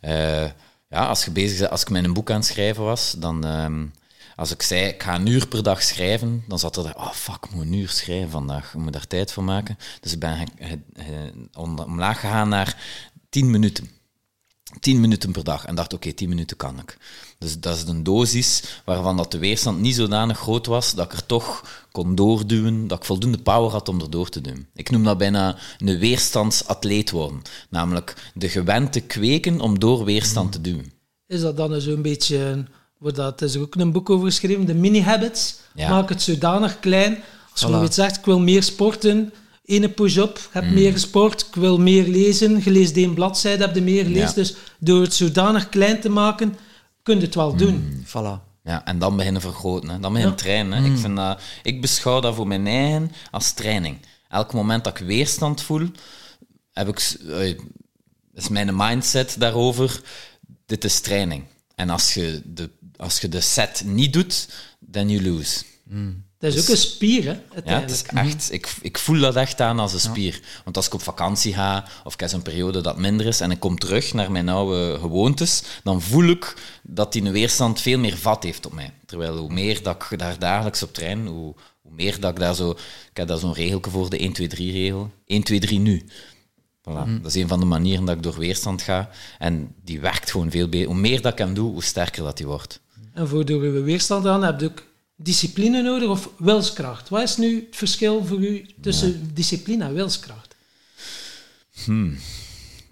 Eh, 0.01 0.45
ja, 0.89 1.07
als 1.07 1.25
je 1.25 1.31
bezig 1.31 1.59
bent, 1.59 1.71
als 1.71 1.83
ik 1.83 1.89
een 1.89 2.13
boek 2.13 2.31
aan 2.31 2.37
het 2.37 2.47
schrijven 2.47 2.85
was, 2.85 3.15
dan... 3.19 3.45
ehm, 3.45 3.87
als 4.37 4.51
ik 4.51 4.63
zei, 4.63 4.85
ik 4.85 5.03
ga 5.03 5.15
een 5.15 5.27
uur 5.27 5.47
per 5.47 5.63
dag 5.63 5.83
schrijven, 5.83 6.45
dan 6.49 6.59
zat 6.59 6.77
er 6.77 6.83
daar, 6.83 6.97
oh 6.97 7.13
fuck, 7.13 7.45
ik 7.45 7.51
moet 7.51 7.65
een 7.65 7.73
uur 7.73 7.89
schrijven 7.89 8.31
vandaag, 8.31 8.75
ik 8.75 8.81
moet 8.81 8.93
daar 8.93 9.07
tijd 9.07 9.33
voor 9.33 9.45
maken. 9.45 9.79
Dus 10.01 10.13
ik 10.13 10.19
ben 10.19 10.47
omlaag 11.87 12.21
gegaan 12.21 12.49
naar 12.49 12.77
tien 13.29 13.51
minuten. 13.51 13.91
10 14.81 15.01
minuten 15.01 15.33
per 15.33 15.45
dag. 15.45 15.65
En 15.65 15.75
dacht, 15.75 15.93
oké, 15.93 16.13
10 16.13 16.29
minuten 16.29 16.57
kan 16.57 16.79
ik. 16.79 16.97
Dus 17.43 17.59
dat 17.61 17.77
is 17.77 17.83
een 17.87 18.03
dosis 18.03 18.63
waarvan 18.85 19.17
dat 19.17 19.31
de 19.31 19.39
weerstand 19.39 19.81
niet 19.81 19.95
zodanig 19.95 20.39
groot 20.39 20.67
was 20.67 20.95
dat 20.95 21.05
ik 21.05 21.19
er 21.19 21.27
toch 21.27 21.65
kon 21.93 22.15
doorduwen, 22.15 22.89
dat 22.89 22.99
ik 22.99 23.05
voldoende 23.05 23.39
power 23.39 23.71
had 23.71 23.89
om 23.89 24.01
er 24.01 24.11
door 24.11 24.29
te 24.29 24.41
doen. 24.41 24.67
Ik 24.75 24.91
noem 24.91 25.05
dat 25.05 25.19
bijna 25.19 25.57
een 25.79 25.99
weerstandsatleet 25.99 27.11
worden. 27.11 27.43
Namelijk 27.71 28.31
de 28.35 28.49
gewend 28.49 28.93
te 28.93 29.01
kweken 29.01 29.61
om 29.61 29.79
door 29.79 30.05
weerstand 30.05 30.53
te 30.53 30.61
duwen. 30.61 30.93
Is 31.27 31.41
dat 31.41 31.57
dan 31.57 31.81
zo'n 31.81 32.03
beetje, 32.03 32.37
een- 32.39 32.69
wordt 32.99 33.17
dat, 33.17 33.41
er 33.41 33.47
is 33.47 33.57
ook 33.57 33.75
een 33.75 33.93
boek 33.93 34.11
over 34.11 34.27
geschreven, 34.27 34.65
de 34.67 34.75
mini-habits. 34.75 35.55
Ja. 35.75 35.89
Maak 35.89 36.09
het 36.09 36.23
zodanig 36.23 36.81
klein. 36.81 37.13
Als 37.13 37.21
je 37.61 37.67
Voilà. 37.67 37.71
bijvoorbeeld 37.71 37.95
zegt, 37.95 38.17
ik 38.17 38.25
wil 38.25 38.41
meer 38.41 38.63
sporten, 38.63 39.33
ene 39.65 39.89
push-up, 39.89 40.37
ik 40.39 40.49
heb 40.51 40.65
Mm. 40.65 40.75
meer 40.75 40.93
gesport, 40.93 41.41
ik 41.49 41.55
wil 41.55 41.79
meer 41.79 42.07
lezen, 42.09 42.61
je 42.65 42.71
leest 42.71 42.97
één 42.97 43.15
bladzijde, 43.15 43.65
heb 43.65 43.75
je 43.75 43.83
meer 43.83 44.05
gelezen. 44.05 44.27
Ja. 44.29 44.33
Dus 44.35 44.55
door 44.79 45.01
het 45.03 45.15
zodanig 45.15 45.69
klein 45.69 46.01
te 46.01 46.09
maken, 46.09 46.57
kun 47.03 47.17
je 47.19 47.25
het 47.25 47.35
wel 47.35 47.53
Mm. 47.53 47.59
doen. 47.59 48.05
Voilà. 48.07 48.51
Ja, 48.65 48.85
en 48.85 48.99
dan 48.99 49.17
beginnen 49.17 49.41
vergroten. 49.43 49.89
Hè. 49.89 49.99
Dan 50.01 50.13
beginnen 50.13 50.37
trainen. 50.37 50.83
Hè. 50.83 50.91
Ik, 50.91 50.99
vind 50.99 51.17
dat, 51.17 51.41
ik 51.63 51.81
beschouw 51.81 52.21
dat 52.21 52.35
voor 52.35 52.47
mijn 52.47 52.67
eigen 52.67 53.13
als 53.31 53.53
training. 53.53 53.99
Elk 54.29 54.53
moment 54.53 54.85
dat 54.85 55.01
ik 55.01 55.07
weerstand 55.07 55.63
voel, 55.63 55.89
heb 56.73 56.89
ik, 56.89 57.17
is 58.35 58.49
mijn 58.49 58.77
mindset 58.77 59.37
daarover, 59.39 60.01
dit 60.67 60.85
is 60.85 61.01
training. 61.01 61.45
En 61.75 61.91
als 61.91 62.15
je 62.15 62.43
de, 62.45 62.71
als 62.97 63.21
je 63.21 63.29
de 63.29 63.41
set 63.41 63.83
niet 63.85 64.13
doet, 64.13 64.49
then 64.91 65.09
you 65.09 65.23
lose. 65.23 65.65
Dat 66.39 66.55
is 66.55 66.61
ook 66.61 66.69
een 66.69 66.77
spier, 66.77 67.25
hè, 67.25 67.63
Ja, 67.65 67.81
het 67.81 67.91
is 67.91 68.03
echt, 68.03 68.53
ik, 68.53 68.75
ik 68.81 68.99
voel 68.99 69.21
dat 69.21 69.37
echt 69.37 69.61
aan 69.61 69.79
als 69.79 69.93
een 69.93 70.01
spier. 70.01 70.41
Want 70.65 70.77
als 70.77 70.87
ik 70.87 70.95
op 70.95 71.03
vakantie 71.03 71.55
ga, 71.55 71.85
of 72.05 72.15
ik 72.15 72.21
heb 72.21 72.29
zo'n 72.29 72.43
periode 72.43 72.81
dat 72.81 72.99
minder 72.99 73.27
is, 73.27 73.41
en 73.41 73.51
ik 73.51 73.61
kom 73.61 73.79
terug 73.79 74.13
naar 74.13 74.31
mijn 74.31 74.49
oude 74.49 74.99
gewoontes, 75.01 75.63
dan 75.83 76.03
voel 76.03 76.25
ik 76.25 76.55
dat 76.83 77.13
die 77.13 77.31
weerstand 77.31 77.81
veel 77.81 77.99
meer 77.99 78.17
vat 78.17 78.43
heeft 78.43 78.67
op 78.67 78.73
mij. 78.73 78.93
Terwijl 79.07 79.37
hoe 79.37 79.53
meer 79.53 79.83
dat 79.83 80.07
ik 80.11 80.19
daar 80.19 80.39
dagelijks 80.39 80.83
op 80.83 80.95
train, 80.95 81.27
hoe, 81.27 81.55
hoe 81.83 81.93
meer 81.93 82.21
dat 82.21 82.31
ik 82.31 82.39
daar 82.39 82.55
zo... 82.55 82.71
Ik 83.11 83.17
heb 83.17 83.29
daar 83.29 83.39
zo'n 83.39 83.55
regelke 83.55 83.91
voor, 83.91 84.11
de 84.11 84.49
1-2-3-regel. 84.51 85.11
1, 85.27 85.43
2, 85.43 85.61
3 85.61 85.79
nu. 85.79 86.07
Voilà. 86.81 87.21
Dat 87.23 87.35
is 87.35 87.35
een 87.35 87.49
van 87.49 87.61
de 87.61 87.67
manieren 87.67 88.05
dat 88.05 88.17
ik 88.17 88.23
door 88.23 88.39
weerstand 88.39 88.83
ga. 88.83 89.11
En 89.39 89.75
die 89.85 90.01
werkt 90.01 90.31
gewoon 90.31 90.51
veel 90.51 90.69
beter. 90.69 90.87
Hoe 90.87 90.97
meer 90.97 91.21
dat 91.21 91.33
ik 91.33 91.39
hem 91.39 91.55
doe, 91.55 91.73
hoe 91.73 91.83
sterker 91.83 92.23
dat 92.23 92.37
die 92.37 92.47
wordt. 92.47 92.81
En 93.13 93.29
voor 93.29 93.45
door 93.45 93.85
weerstand 93.85 94.27
aan 94.27 94.43
heb 94.43 94.61
je 94.61 94.67
ook 94.67 94.83
discipline 95.23 95.83
nodig 95.83 96.09
of 96.09 96.31
wilskracht. 96.39 97.09
Wat 97.09 97.23
is 97.23 97.37
nu 97.37 97.65
het 97.67 97.77
verschil 97.77 98.25
voor 98.25 98.39
u 98.39 98.67
tussen 98.81 99.35
discipline 99.35 99.85
en 99.85 99.95
wilskracht? 99.95 100.55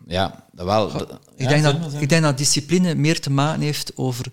Ja, 0.07 0.45
dat 0.53 0.67
wel... 0.67 1.01
Ik, 1.01 1.19
ja, 1.37 1.49
denk 1.49 1.63
dat, 1.63 2.03
ik 2.03 2.09
denk 2.09 2.23
dat 2.23 2.39
discipline 2.39 2.95
meer 2.95 3.21
te 3.21 3.31
maken 3.31 3.61
heeft 3.61 3.97
over 3.97 4.31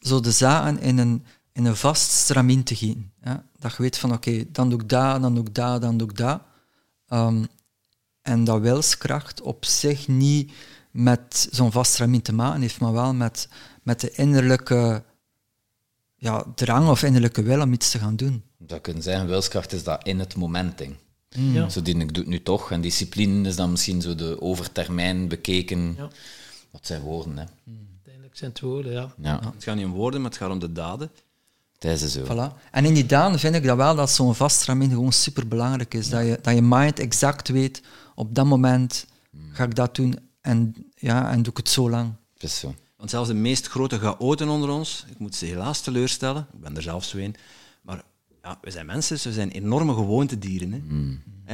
zo 0.00 0.20
de 0.20 0.30
zaken 0.30 0.80
in 0.80 0.98
een, 0.98 1.24
in 1.52 1.64
een 1.64 1.76
vast 1.76 2.10
stramien 2.10 2.62
te. 2.62 2.96
Ja? 3.24 3.44
Dat 3.58 3.76
je 3.76 3.82
weet 3.82 3.98
van, 3.98 4.12
oké, 4.12 4.44
dan 4.52 4.70
doe 4.70 4.80
ik 4.80 4.88
dat, 4.88 5.22
dan 5.22 5.34
doe 5.34 5.44
ik 5.44 5.54
dat, 5.54 5.80
dan 5.80 5.96
doe 5.96 6.08
ik 6.08 6.16
dat. 6.16 6.40
Ehm, 7.08 7.44
en 8.22 8.44
dat 8.44 8.60
wilskracht 8.60 9.40
op 9.40 9.64
zich 9.64 10.08
niet 10.08 10.52
met 10.90 11.48
zo'n 11.50 11.72
vast 11.72 11.92
stramien 11.92 12.22
te 12.22 12.32
maken 12.32 12.60
heeft, 12.60 12.80
maar 12.80 12.92
wel 12.92 13.14
met, 13.14 13.48
met 13.82 14.00
de 14.00 14.10
innerlijke 14.10 15.04
ja, 16.22 16.44
drang 16.54 16.88
of 16.88 17.02
innerlijke 17.02 17.42
wil 17.42 17.60
om 17.60 17.72
iets 17.72 17.90
te 17.90 17.98
gaan 17.98 18.16
doen. 18.16 18.42
Zou 18.66 18.80
kunnen 18.80 19.02
zeggen, 19.02 19.26
wilskracht 19.26 19.72
is 19.72 19.84
dat 19.84 20.06
in 20.06 20.18
het 20.18 20.36
moment 20.36 20.78
ding. 20.78 20.94
Ja. 21.28 21.68
Zo 21.68 21.82
die, 21.82 21.96
ik 21.96 22.14
doe 22.14 22.22
het 22.22 22.32
nu 22.32 22.42
toch. 22.42 22.70
En 22.70 22.80
discipline 22.80 23.48
is 23.48 23.56
dan 23.56 23.70
misschien 23.70 24.00
zo 24.02 24.14
de 24.14 24.40
overtermijn 24.40 25.28
bekeken. 25.28 25.94
Ja. 25.96 26.08
Wat 26.70 26.86
zijn 26.86 27.00
woorden, 27.00 27.38
hè? 27.38 27.44
Uiteindelijk 27.94 28.36
zijn 28.36 28.50
het 28.50 28.60
woorden, 28.60 28.92
ja. 28.92 29.14
Ja, 29.22 29.40
Het 29.54 29.64
gaat 29.64 29.76
niet 29.76 29.84
om 29.84 29.92
woorden, 29.92 30.20
maar 30.20 30.30
het 30.30 30.38
gaat 30.38 30.50
om 30.50 30.58
de 30.58 30.72
daden. 30.72 31.10
dat 31.78 32.00
is 32.00 32.12
zo. 32.12 32.24
Voilà. 32.24 32.70
En 32.70 32.84
in 32.84 32.94
die 32.94 33.06
dagen 33.06 33.38
vind 33.38 33.54
ik 33.54 33.64
dat 33.64 33.76
wel 33.76 33.94
dat 33.94 34.10
zo'n 34.10 34.34
vast 34.34 34.62
gewoon 34.62 35.12
super 35.12 35.48
belangrijk 35.48 35.94
is. 35.94 36.08
Dat, 36.08 36.26
je, 36.26 36.38
dat 36.42 36.54
je 36.54 36.62
mind 36.62 36.98
exact 36.98 37.48
weet, 37.48 37.82
op 38.14 38.34
dat 38.34 38.46
moment 38.46 39.06
ga 39.52 39.64
ik 39.64 39.74
dat 39.74 39.94
doen 39.94 40.18
en, 40.40 40.74
ja, 40.94 41.30
en 41.30 41.42
doe 41.42 41.50
ik 41.52 41.56
het 41.56 41.68
zo 41.68 41.90
lang. 41.90 42.12
Is 42.38 42.58
zo. 42.58 42.74
Want 43.02 43.14
zelfs 43.14 43.28
de 43.28 43.34
meest 43.34 43.66
grote 43.66 43.98
chaoten 43.98 44.48
onder 44.48 44.70
ons, 44.70 45.04
ik 45.10 45.18
moet 45.18 45.34
ze 45.34 45.46
helaas 45.46 45.80
teleurstellen, 45.80 46.46
ik 46.52 46.60
ben 46.60 46.76
er 46.76 46.82
zelf 46.82 47.04
zo 47.04 47.18
een, 47.18 47.34
maar 47.82 48.02
ja, 48.42 48.58
we 48.60 48.70
zijn 48.70 48.86
mensen, 48.86 49.14
dus 49.14 49.24
we 49.24 49.32
zijn 49.32 49.50
enorme 49.50 49.94
gewoontedieren. 49.94 50.72
Hè. 50.72 50.80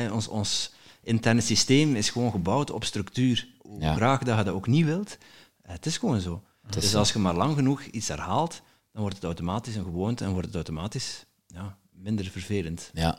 Hè, 0.00 0.10
ons, 0.12 0.28
ons 0.28 0.72
interne 1.02 1.40
systeem 1.40 1.96
is 1.96 2.10
gewoon 2.10 2.30
gebouwd 2.30 2.70
op 2.70 2.84
structuur. 2.84 3.48
Hoe 3.58 3.80
Ja. 3.80 3.94
graag 3.94 4.22
dat 4.22 4.38
je 4.38 4.44
dat 4.44 4.54
ook 4.54 4.66
niet 4.66 4.84
wilt, 4.84 5.18
eh, 5.62 5.72
het 5.72 5.86
is 5.86 5.98
gewoon 5.98 6.20
zo. 6.20 6.42
is 6.68 6.74
dus 6.74 6.90
zo. 6.90 6.98
als 6.98 7.12
je 7.12 7.18
maar 7.18 7.34
lang 7.36 7.54
genoeg 7.54 7.82
iets 7.82 8.08
herhaalt, 8.08 8.60
dan 8.92 9.00
wordt 9.00 9.16
het 9.16 9.24
automatisch 9.24 9.74
een 9.76 9.84
gewoonte 9.84 10.24
en 10.24 10.30
wordt 10.30 10.46
het 10.46 10.54
automatisch 10.54 11.24
ja, 11.46 11.76
minder 11.92 12.24
vervelend. 12.24 12.90
Ja, 12.94 13.18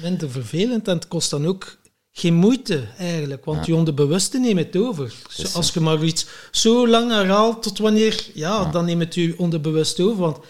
Minder 0.00 0.30
vervelend 0.30 0.88
en 0.88 0.94
het 0.94 1.08
kost 1.08 1.30
dan 1.30 1.46
ook 1.46 1.78
geen 2.12 2.34
moeite 2.34 2.88
eigenlijk, 2.98 3.44
want 3.44 3.66
je 3.66 3.74
onderbewuste 3.74 4.38
neemt 4.38 4.58
het 4.58 4.76
over. 4.76 5.14
Als 5.52 5.72
je 5.72 5.80
maar 5.80 6.04
iets 6.04 6.26
zo 6.50 6.88
lang 6.88 7.10
herhaalt 7.10 7.62
tot 7.62 7.78
wanneer, 7.78 8.30
ja, 8.34 8.64
dan 8.64 8.84
neemt 8.84 9.02
het 9.02 9.14
je 9.14 9.34
onderbewust 9.38 10.00
over, 10.00 10.16
want 10.16 10.38
95% 10.38 10.40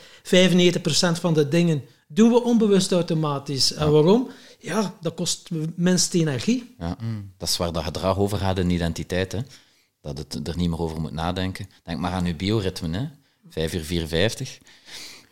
van 1.21 1.35
de 1.35 1.49
dingen 1.49 1.83
doen 2.09 2.31
we 2.31 2.43
onbewust 2.43 2.93
automatisch. 2.93 3.73
En 3.73 3.91
waarom? 3.91 4.31
Ja, 4.59 4.95
dat 5.01 5.15
kost 5.15 5.49
minst 5.75 6.15
energie. 6.15 6.75
ja. 6.79 6.97
dat 7.39 7.49
is 7.49 7.57
waar 7.57 7.73
dat 7.73 7.85
gedrag 7.85 8.19
over 8.19 8.39
gaat 8.39 8.59
in 8.59 8.71
identiteit. 8.71 9.33
Hè. 9.33 9.39
Dat 10.01 10.19
het 10.19 10.49
er 10.49 10.57
niet 10.57 10.69
meer 10.69 10.81
over 10.81 11.01
moet 11.01 11.13
nadenken. 11.13 11.69
Denk 11.85 11.99
maar 11.99 12.13
aan 12.13 12.25
je 12.25 12.35
bioritme, 12.35 12.99
hè. 12.99 13.09
5 13.49 13.75
uur 13.75 13.85
54. 13.85 14.59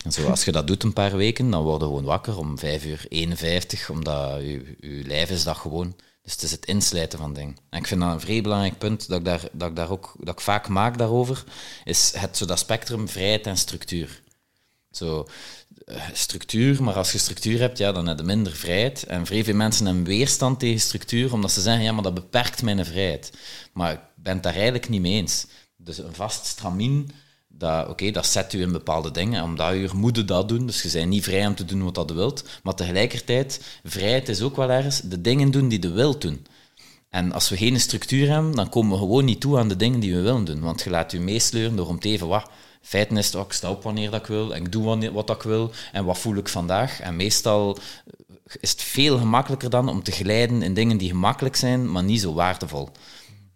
En 0.04 0.12
zo, 0.12 0.28
als 0.28 0.44
je 0.44 0.52
dat 0.52 0.66
doet 0.66 0.82
een 0.82 0.92
paar 0.92 1.16
weken, 1.16 1.50
dan 1.50 1.62
word 1.62 1.80
je 1.80 1.87
gewoon 1.87 2.04
wakker 2.04 2.38
om 2.38 2.58
5 2.58 2.85
uur 2.85 3.04
51, 3.08 3.90
omdat 3.90 4.40
je, 4.40 4.76
je 4.80 5.02
lijf 5.06 5.30
is 5.30 5.44
dat 5.44 5.56
gewoon. 5.56 5.97
Dus 6.28 6.37
het 6.37 6.47
is 6.47 6.50
het 6.50 6.66
insluiten 6.66 7.18
van 7.18 7.32
dingen. 7.32 7.56
En 7.70 7.78
ik 7.78 7.87
vind 7.87 8.00
dat 8.00 8.12
een 8.12 8.20
vrij 8.20 8.42
belangrijk 8.42 8.78
punt 8.78 9.08
dat 9.08 9.18
ik 9.18 9.25
daar, 9.25 9.49
dat 9.52 9.68
ik 9.68 9.76
daar 9.76 9.90
ook 9.90 10.14
dat 10.18 10.35
ik 10.35 10.40
vaak 10.40 10.68
maak 10.68 10.99
daarover, 10.99 11.44
is 11.85 12.12
het 12.16 12.37
zo 12.37 12.47
dat 12.47 12.58
spectrum 12.58 13.08
vrijheid 13.08 13.47
en 13.47 13.56
structuur. 13.56 14.23
Zo, 14.90 15.28
eh, 15.85 16.02
structuur, 16.12 16.82
maar 16.82 16.94
als 16.94 17.12
je 17.12 17.18
structuur 17.18 17.58
hebt, 17.58 17.78
ja, 17.78 17.92
dan 17.92 18.06
heb 18.06 18.18
je 18.18 18.25
minder 18.25 18.52
vrijheid. 18.52 19.04
En 19.04 19.26
vrij 19.26 19.44
veel 19.44 19.54
mensen 19.54 19.87
hebben 19.87 20.04
weerstand 20.04 20.58
tegen 20.58 20.80
structuur, 20.80 21.32
omdat 21.32 21.52
ze 21.52 21.61
zeggen, 21.61 21.82
ja, 21.82 21.92
maar 21.92 22.02
dat 22.02 22.14
beperkt 22.14 22.62
mijn 22.62 22.85
vrijheid. 22.85 23.32
Maar 23.73 23.92
ik 23.92 24.00
ben 24.16 24.35
het 24.35 24.42
daar 24.42 24.54
eigenlijk 24.54 24.88
niet 24.88 25.00
mee 25.00 25.12
eens. 25.12 25.47
Dus 25.76 25.99
een 25.99 26.14
vast 26.14 26.47
stramien, 26.47 27.11
dat, 27.59 27.88
oké, 27.88 28.11
dat 28.11 28.27
zet 28.27 28.53
u 28.53 28.61
in 28.61 28.73
bepaalde 28.73 29.11
dingen. 29.11 29.43
Om 29.43 29.57
dat 29.57 29.75
uur 29.75 29.97
moet 29.97 30.17
je 30.17 30.25
dat 30.25 30.49
doen, 30.49 30.67
dus 30.67 30.83
je 30.83 30.91
bent 30.93 31.09
niet 31.09 31.25
vrij 31.25 31.47
om 31.47 31.55
te 31.55 31.65
doen 31.65 31.85
wat 31.85 31.95
dat 31.95 32.09
je 32.09 32.15
wilt. 32.15 32.45
Maar 32.62 32.75
tegelijkertijd, 32.75 33.61
vrijheid 33.85 34.29
is 34.29 34.43
ook 34.43 34.57
wel 34.57 34.71
ergens 34.71 35.00
de 35.00 35.21
dingen 35.21 35.50
doen 35.50 35.69
die 35.69 35.83
je 35.83 35.91
wilt 35.91 36.21
doen. 36.21 36.47
En 37.11 37.33
als 37.33 37.49
we 37.49 37.57
geen 37.57 37.81
structuur 37.81 38.31
hebben, 38.31 38.55
dan 38.55 38.69
komen 38.69 38.93
we 38.93 38.99
gewoon 38.99 39.25
niet 39.25 39.41
toe 39.41 39.59
aan 39.59 39.69
de 39.69 39.77
dingen 39.77 40.00
die 40.00 40.15
we 40.15 40.21
willen 40.21 40.45
doen. 40.45 40.61
Want 40.61 40.83
je 40.83 40.91
laat 40.91 41.12
je 41.12 41.21
meesleuren 41.21 41.77
door 41.77 41.87
om 41.87 42.00
te 42.00 42.09
even, 42.09 42.29
wat, 42.29 42.50
feiten 42.83 43.17
is 43.17 43.31
dat 43.31 43.45
ik 43.45 43.53
sta 43.53 43.71
op 43.71 43.83
wanneer 43.83 44.11
dat 44.11 44.21
ik 44.21 44.27
wil 44.27 44.55
en 44.55 44.65
ik 44.65 44.73
doe 44.73 44.85
wanneer, 44.85 45.12
wat 45.12 45.31
ik 45.31 45.43
wil 45.43 45.71
en 45.93 46.05
wat 46.05 46.19
voel 46.19 46.37
ik 46.37 46.49
vandaag. 46.49 47.00
En 47.00 47.17
meestal 47.17 47.79
is 48.61 48.71
het 48.71 48.83
veel 48.83 49.19
gemakkelijker 49.19 49.71
dan 49.71 49.88
om 49.88 50.03
te 50.03 50.12
glijden 50.12 50.62
in 50.62 50.75
dingen 50.75 50.97
die 50.97 51.09
gemakkelijk 51.09 51.57
zijn, 51.57 51.91
maar 51.91 52.05
niet 52.05 52.21
zo 52.21 52.35
waardevol. 52.35 52.88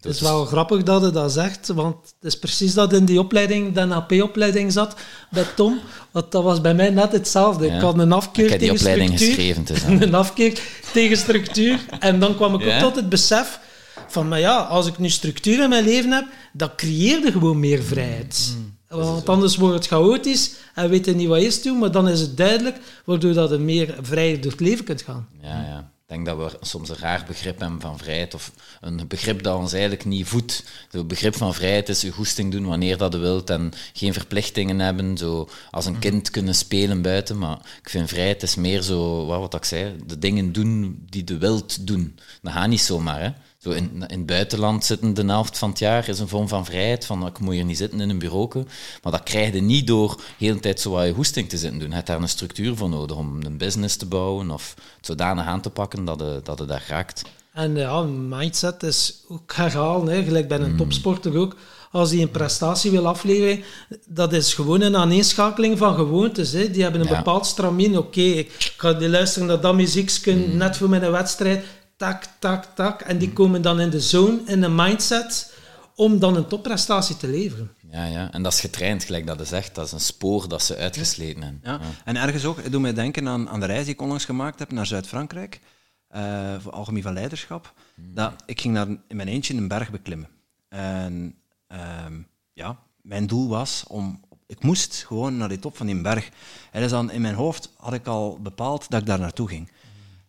Het 0.03 0.15
is 0.15 0.21
wel 0.21 0.45
grappig 0.45 0.83
dat 0.83 1.03
je 1.03 1.11
dat 1.11 1.33
zegt, 1.33 1.67
want 1.69 1.97
het 2.21 2.33
is 2.33 2.39
precies 2.39 2.75
dat 2.75 2.93
in 2.93 3.05
die 3.05 3.19
opleiding, 3.21 3.75
de 3.75 3.85
NLP-opleiding 3.85 4.73
zat, 4.73 4.95
bij 5.31 5.45
Tom. 5.57 5.81
Want 6.11 6.33
dat 6.33 6.43
was 6.43 6.61
bij 6.61 6.75
mij 6.75 6.91
net 6.91 7.13
hetzelfde. 7.13 7.67
Ja. 7.67 7.75
Ik 7.75 7.81
had 7.81 7.99
een 7.99 8.13
afkeer 8.13 8.51
heb 8.51 8.59
die 8.59 8.69
tegen 8.69 8.81
opleiding 8.81 9.19
structuur. 9.19 9.55
geschreven, 9.55 9.65
dat. 9.99 10.03
een 10.09 10.15
afkeer 10.15 10.61
tegen 10.93 11.17
structuur. 11.17 11.85
En 11.99 12.21
dan 12.21 12.35
kwam 12.37 12.55
ik 12.55 12.63
Ja? 12.65 12.75
ook 12.75 12.83
tot 12.83 12.97
het 12.97 13.09
besef 13.09 13.61
van, 14.09 14.29
maar 14.29 14.41
ja, 14.41 14.57
als 14.57 14.87
ik 14.87 14.99
nu 14.99 15.09
structuur 15.09 15.63
in 15.63 15.69
mijn 15.69 15.85
leven 15.85 16.11
heb, 16.11 16.25
dan 16.53 16.71
creëerde 16.77 17.33
gewoon 17.33 17.61
meer 17.61 17.83
vrijheid. 17.83 18.55
Mm. 18.57 18.71
Want 18.89 19.29
anders 19.29 19.57
wordt 19.57 19.75
het 19.75 19.87
chaotisch 19.87 20.53
en 20.75 20.91
weet 20.91 21.05
je 21.05 21.15
niet 21.15 21.29
wat 21.29 21.41
je 21.41 21.47
is 21.47 21.63
doen, 21.63 21.79
maar 21.79 21.91
dan 21.91 22.09
is 22.09 22.21
het 22.21 22.37
duidelijk, 22.37 22.77
waardoor 23.05 23.33
dat 23.33 23.51
je 23.51 23.59
meer 23.59 23.95
vrijer 24.01 24.41
door 24.41 24.51
het 24.51 24.61
leven 24.61 24.85
kunt 24.85 25.03
gaan. 25.03 25.29
Ja, 25.43 25.49
ja. 25.49 25.92
Denk 26.13 26.27
dat 26.27 26.37
we 26.37 26.67
soms 26.67 26.89
een 26.89 26.97
raar 26.97 27.25
begrip 27.27 27.61
hebben 27.61 27.81
van 27.81 27.99
vrijheid, 27.99 28.35
of 28.35 28.53
een 28.81 29.09
begrip 29.09 29.43
dat 29.43 29.59
ons 29.59 29.73
eigenlijk 29.73 30.05
niet 30.05 30.27
voedt. 30.27 30.65
Het 30.91 31.09
begrip 31.09 31.37
van 31.37 31.55
vrijheid 31.55 31.89
is 31.89 32.01
je 32.01 32.11
goesting 32.11 32.53
doen 32.53 32.67
wanneer 32.67 32.97
dat 32.97 33.13
je 33.13 33.19
wilt 33.19 33.51
en 33.51 33.73
geen 33.93 34.13
verplichtingen 34.13 34.79
hebben, 34.79 35.17
zo 35.17 35.49
als 35.71 35.87
een 35.87 35.99
kind 35.99 36.31
kunnen 36.31 36.55
spelen 36.55 37.03
buiten. 37.03 37.39
Maar 37.39 37.59
ik 37.83 37.89
vind 37.89 38.09
vrijheid 38.09 38.43
is 38.43 38.55
meer 38.55 38.83
zo, 38.83 39.27
wat, 39.27 39.41
wat 39.41 39.55
ik 39.55 39.65
zei, 39.65 39.97
de 40.07 40.19
dingen 40.19 40.53
doen 40.53 41.03
die 41.11 41.23
je 41.25 41.39
wilt 41.39 41.87
doen. 41.87 42.19
Dat 42.43 42.53
gaat 42.53 42.69
niet 42.69 42.81
zomaar, 42.81 43.21
hè. 43.21 43.31
Zo 43.63 43.71
in, 43.71 43.91
in 43.93 44.19
het 44.19 44.27
buitenland 44.27 44.85
zitten 44.85 45.15
de 45.15 45.25
helft 45.25 45.59
van 45.59 45.69
het 45.71 45.79
jaar 45.79 46.09
is 46.09 46.19
een 46.19 46.29
vorm 46.29 46.49
van 46.49 46.65
vrijheid, 46.65 47.07
van 47.07 47.27
ik 47.27 47.39
moet 47.39 47.55
hier 47.55 47.65
niet 47.65 47.77
zitten 47.77 48.01
in 48.01 48.11
een 48.11 48.19
bureau. 48.19 48.65
Maar 49.03 49.13
dat 49.13 49.23
krijg 49.23 49.55
je 49.55 49.61
niet 49.61 49.87
door 49.87 50.17
de 50.39 50.45
hele 50.47 50.61
tijd 50.61 50.81
zo 50.81 50.91
wat 50.91 51.07
je 51.07 51.13
goesting 51.15 51.49
te 51.49 51.57
zitten 51.59 51.79
doen. 51.79 51.89
Je 51.89 51.95
hebt 51.95 52.07
daar 52.07 52.21
een 52.23 52.29
structuur 52.29 52.77
voor 52.77 52.89
nodig 52.89 53.17
om 53.17 53.43
een 53.43 53.57
business 53.57 53.97
te 53.97 54.07
bouwen 54.07 54.51
of 54.51 54.75
het 54.97 55.07
zodanig 55.07 55.45
aan 55.45 55.61
te 55.61 55.71
pakken 55.71 56.05
dat 56.05 56.21
je, 56.21 56.41
dat 56.43 56.69
daar 56.69 56.85
raakt. 56.89 57.23
En 57.53 57.77
ja, 57.77 58.03
mindset 58.03 58.83
is 58.83 59.15
ook 59.29 59.53
herhalen, 59.55 60.15
hè, 60.15 60.23
gelijk 60.25 60.49
bij 60.49 60.59
Mm. 60.59 60.65
een 60.65 60.77
topsporter 60.77 61.37
ook. 61.37 61.57
Als 61.91 62.11
die 62.11 62.23
een 62.23 62.31
prestatie 62.31 62.91
wil 62.91 63.07
afleveren, 63.07 63.65
dat 64.07 64.33
is 64.33 64.55
gewoon 64.55 64.81
een 64.81 64.97
aaneenschakeling 64.97 65.79
van 65.79 65.95
gewoontes. 65.95 66.53
Hè. 66.53 66.71
Die 66.71 66.83
hebben 66.83 67.01
een 67.01 67.09
Ja. 67.09 67.17
bepaald 67.17 67.47
stramien. 67.47 67.99
Oké, 67.99 68.21
ik 68.21 68.75
ga 68.77 68.93
die 68.93 69.09
luisteren 69.09 69.49
naar 69.49 69.61
dat 69.61 69.75
muziekje 69.75 70.35
Mm. 70.37 70.57
net 70.57 70.77
voor 70.77 70.89
mijn 70.89 71.11
wedstrijd. 71.11 71.65
Tak, 71.97 72.25
tak, 72.39 72.65
tak. 72.75 73.01
En 73.01 73.19
die 73.19 73.33
komen 73.33 73.63
dan 73.63 73.81
in 73.81 73.91
de 73.91 74.01
zone, 74.01 74.41
in 74.47 74.61
de 74.61 74.69
mindset, 74.69 75.53
om 75.95 76.19
dan 76.19 76.37
een 76.37 76.47
topprestatie 76.47 77.17
te 77.17 77.29
leveren. 77.29 77.71
Ja, 77.91 78.05
ja, 78.05 78.33
en 78.33 78.43
dat 78.43 78.53
is 78.53 78.61
getraind, 78.61 79.05
gelijk 79.05 79.27
dat 79.27 79.41
is 79.41 79.49
zegt. 79.49 79.75
Dat 79.75 79.87
is 79.87 79.93
een 79.93 80.01
spoor 80.01 80.49
dat 80.49 80.63
ze 80.63 80.77
uitgesleten 80.77 81.43
hebben. 81.43 81.61
Ja. 81.65 81.81
En 82.05 82.17
ergens 82.17 82.45
ook, 82.45 82.63
het 82.63 82.73
doet 82.73 82.81
mij 82.81 82.95
denken 82.95 83.29
aan, 83.29 83.49
aan 83.49 83.61
de 83.61 83.67
reis 83.67 83.85
die 83.85 83.95
ik 83.95 84.01
onlangs 84.01 84.25
gemaakt 84.25 84.59
heb 84.59 84.73
naar 84.73 84.87
Zuid-Frankrijk, 84.87 85.61
eh, 86.09 86.55
voor 86.59 86.73
Alchemie 86.73 87.03
van 87.03 87.13
Leiderschap. 87.13 87.73
Dat, 87.97 88.33
ik 88.47 88.61
ging 88.61 88.75
daar 88.75 88.87
in 88.87 89.17
mijn 89.17 89.29
eentje 89.29 89.55
een 89.55 89.69
berg 89.69 89.91
beklimmen. 89.91 90.29
En 90.69 91.35
ehm, 91.67 92.21
ja, 92.53 92.79
mijn 93.03 93.27
doel 93.27 93.49
was 93.49 93.85
om... 93.89 94.21
Ik 94.47 94.63
moest 94.63 95.05
gewoon 95.07 95.37
naar 95.37 95.49
die 95.49 95.59
top 95.59 95.77
van 95.77 95.87
die 95.87 96.01
berg. 96.01 96.29
En 96.71 96.81
dus 96.81 96.91
dan 96.91 97.11
in 97.11 97.21
mijn 97.21 97.35
hoofd 97.35 97.73
had 97.77 97.93
ik 97.93 98.07
al 98.07 98.39
bepaald 98.43 98.91
dat 98.91 99.01
ik 99.01 99.07
daar 99.07 99.19
naartoe 99.19 99.49
ging. 99.49 99.71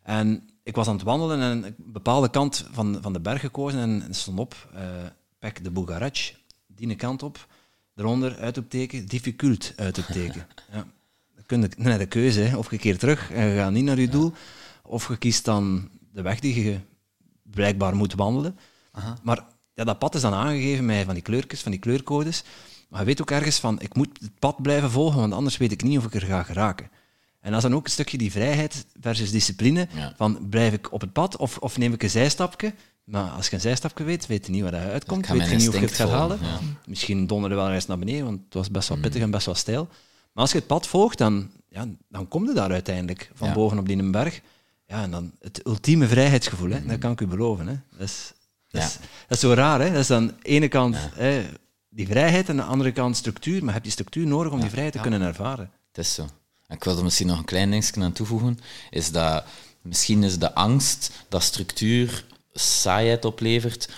En 0.03 0.50
ik 0.63 0.75
was 0.75 0.88
aan 0.88 0.96
het 0.96 1.03
wandelen 1.03 1.41
en 1.41 1.63
een 1.63 1.75
bepaalde 1.77 2.29
kant 2.29 2.67
van, 2.72 2.98
van 3.01 3.13
de 3.13 3.20
berg 3.20 3.41
gekozen 3.41 3.79
en 3.79 4.15
stond 4.15 4.39
op, 4.39 4.55
Pek 5.39 5.63
de 5.63 5.72
Bougarach, 5.72 6.32
die 6.67 6.96
kant 6.96 7.24
op, 7.24 7.48
eronder 7.96 8.38
uitroepteken, 8.38 9.05
difficult 9.05 9.74
uitroepteken. 9.75 10.48
ja. 10.74 10.86
Dan 11.36 11.46
kun 11.46 11.62
je 11.62 11.70
net 11.75 12.00
de 12.00 12.05
keuze, 12.05 12.39
hè. 12.39 12.58
of 12.58 12.72
je 12.72 12.77
keert 12.77 13.00
terug 13.00 13.32
en 13.32 13.48
je 13.48 13.55
gaat 13.55 13.72
niet 13.72 13.84
naar 13.84 14.00
je 14.00 14.10
doel, 14.10 14.34
of 14.84 15.08
je 15.08 15.17
kiest 15.17 15.46
dan 15.46 15.89
de 16.12 16.22
weg 16.22 16.39
die 16.39 16.63
je 16.63 16.79
blijkbaar 17.43 17.96
moet 17.96 18.13
wandelen. 18.13 18.58
Maar 19.24 19.46
ja, 19.74 19.84
dat 19.84 20.00
pad 20.00 20.15
is 20.15 20.22
dan 20.22 20.34
aangegeven 20.34 20.86
met 20.86 21.05
van 21.05 21.13
die 21.13 21.24
kleurtjes, 21.24 21.62
van 21.62 21.72
die 21.72 21.79
kleurcodes. 21.79 22.43
Maar 22.89 23.00
je 23.00 23.05
weet 23.05 23.22
ook 23.22 23.32
ergens 23.32 23.60
van, 23.60 23.82
ik 23.82 23.96
moet 23.96 24.20
het 24.20 24.39
pad 24.39 24.62
blijven 24.62 24.91
volgen, 24.91 25.20
want 25.20 25.34
anders 25.34 25.58
weet 25.58 25.72
ik 25.72 25.84
niet 25.84 25.98
of 25.98 26.05
ik 26.05 26.13
er 26.13 26.22
ga 26.22 26.43
geraken. 26.43 26.89
En 27.43 27.50
dat 27.51 27.63
is 27.63 27.69
dan 27.69 27.75
ook 27.77 27.85
een 27.85 27.91
stukje 27.91 28.17
die 28.17 28.31
vrijheid 28.31 28.85
versus 29.01 29.31
discipline. 29.31 29.88
Ja. 29.93 30.13
Van 30.17 30.47
blijf 30.50 30.73
ik 30.73 30.91
op 30.91 31.01
het 31.01 31.13
pad 31.13 31.38
of, 31.38 31.57
of 31.57 31.77
neem 31.77 31.93
ik 31.93 32.03
een 32.03 32.09
zijstapje? 32.09 32.73
Maar 33.03 33.29
als 33.31 33.47
je 33.47 33.53
een 33.55 33.62
zijstapje 33.62 34.03
weet, 34.03 34.27
weet 34.27 34.45
je 34.45 34.51
niet 34.51 34.62
waar 34.62 34.71
dat 34.71 34.81
uitkomt. 34.81 35.27
Weet 35.27 35.50
je 35.50 35.55
niet 35.55 35.67
of 35.67 35.73
je 35.75 35.79
het 35.81 35.91
gaat 35.93 36.09
halen. 36.09 36.38
ja. 36.41 36.59
Misschien 36.85 37.27
donderde 37.27 37.55
wel 37.55 37.71
eens 37.71 37.85
naar 37.88 38.00
beneden, 38.00 38.25
want 38.25 38.39
het 38.45 38.53
was 38.53 38.71
best 38.71 38.89
Mm. 38.89 38.95
wel 38.95 39.03
pittig 39.03 39.21
en 39.21 39.31
best 39.31 39.45
wel 39.45 39.55
steil. 39.55 39.88
Maar 40.33 40.43
als 40.43 40.51
je 40.51 40.57
het 40.57 40.67
pad 40.67 40.88
volgt, 40.88 41.17
dan, 41.17 41.50
ja, 41.69 41.85
dan 42.09 42.27
kom 42.27 42.47
je 42.47 42.53
daar 42.53 42.71
uiteindelijk 42.71 43.31
van 43.33 43.47
Ja. 43.47 43.53
boven 43.53 43.77
op 43.77 43.88
die 43.88 44.09
berg. 44.09 44.41
Ja, 44.85 45.01
en 45.03 45.12
dan 45.12 45.31
het 45.39 45.62
ultieme 45.65 46.07
vrijheidsgevoel, 46.07 46.69
hè, 46.69 46.85
dat 46.85 46.97
kan 47.00 47.12
ik 47.12 47.21
u 47.21 47.27
beloven. 47.27 47.67
Hè. 47.67 47.75
Dat, 47.91 48.07
is, 48.07 48.33
dat, 48.67 48.81
is, 48.83 48.95
Mm. 48.97 49.01
Ja. 49.01 49.07
dat 49.27 49.38
is 49.38 49.39
zo 49.39 49.53
raar. 49.53 49.81
Hè. 49.81 49.91
Dat 49.91 50.00
is 50.01 50.12
aan 50.12 50.27
de 50.27 50.33
ene 50.41 50.67
kant 50.67 50.95
hè, 51.13 51.45
die 51.89 52.07
vrijheid 52.07 52.50
en 52.50 52.51
aan 52.59 52.65
de 52.65 52.71
andere 52.71 52.91
kant 52.91 53.17
structuur. 53.17 53.55
Maar 53.57 53.65
je 53.65 53.71
hebt 53.71 53.83
die 53.83 53.91
structuur 53.91 54.27
nodig 54.27 54.51
om 54.51 54.59
die 54.59 54.69
vrijheid 54.69 54.93
te 54.93 55.00
kunnen 55.01 55.21
ervaren. 55.21 55.71
Het 55.88 55.97
is 56.05 56.13
zo. 56.13 56.27
Ik 56.74 56.84
wil 56.84 56.98
er 56.98 57.03
misschien 57.03 57.27
nog 57.27 57.38
een 57.38 57.46
klein 57.46 57.70
dingetje 57.70 58.01
aan 58.01 58.13
toevoegen. 58.13 58.60
Is 58.89 59.12
dat 59.12 59.44
misschien 59.82 60.24
is 60.24 60.39
de 60.39 60.53
angst 60.53 61.12
dat 61.30 61.44
structuur 61.44 62.25
saaiheid 62.53 63.25
oplevert 63.25 63.89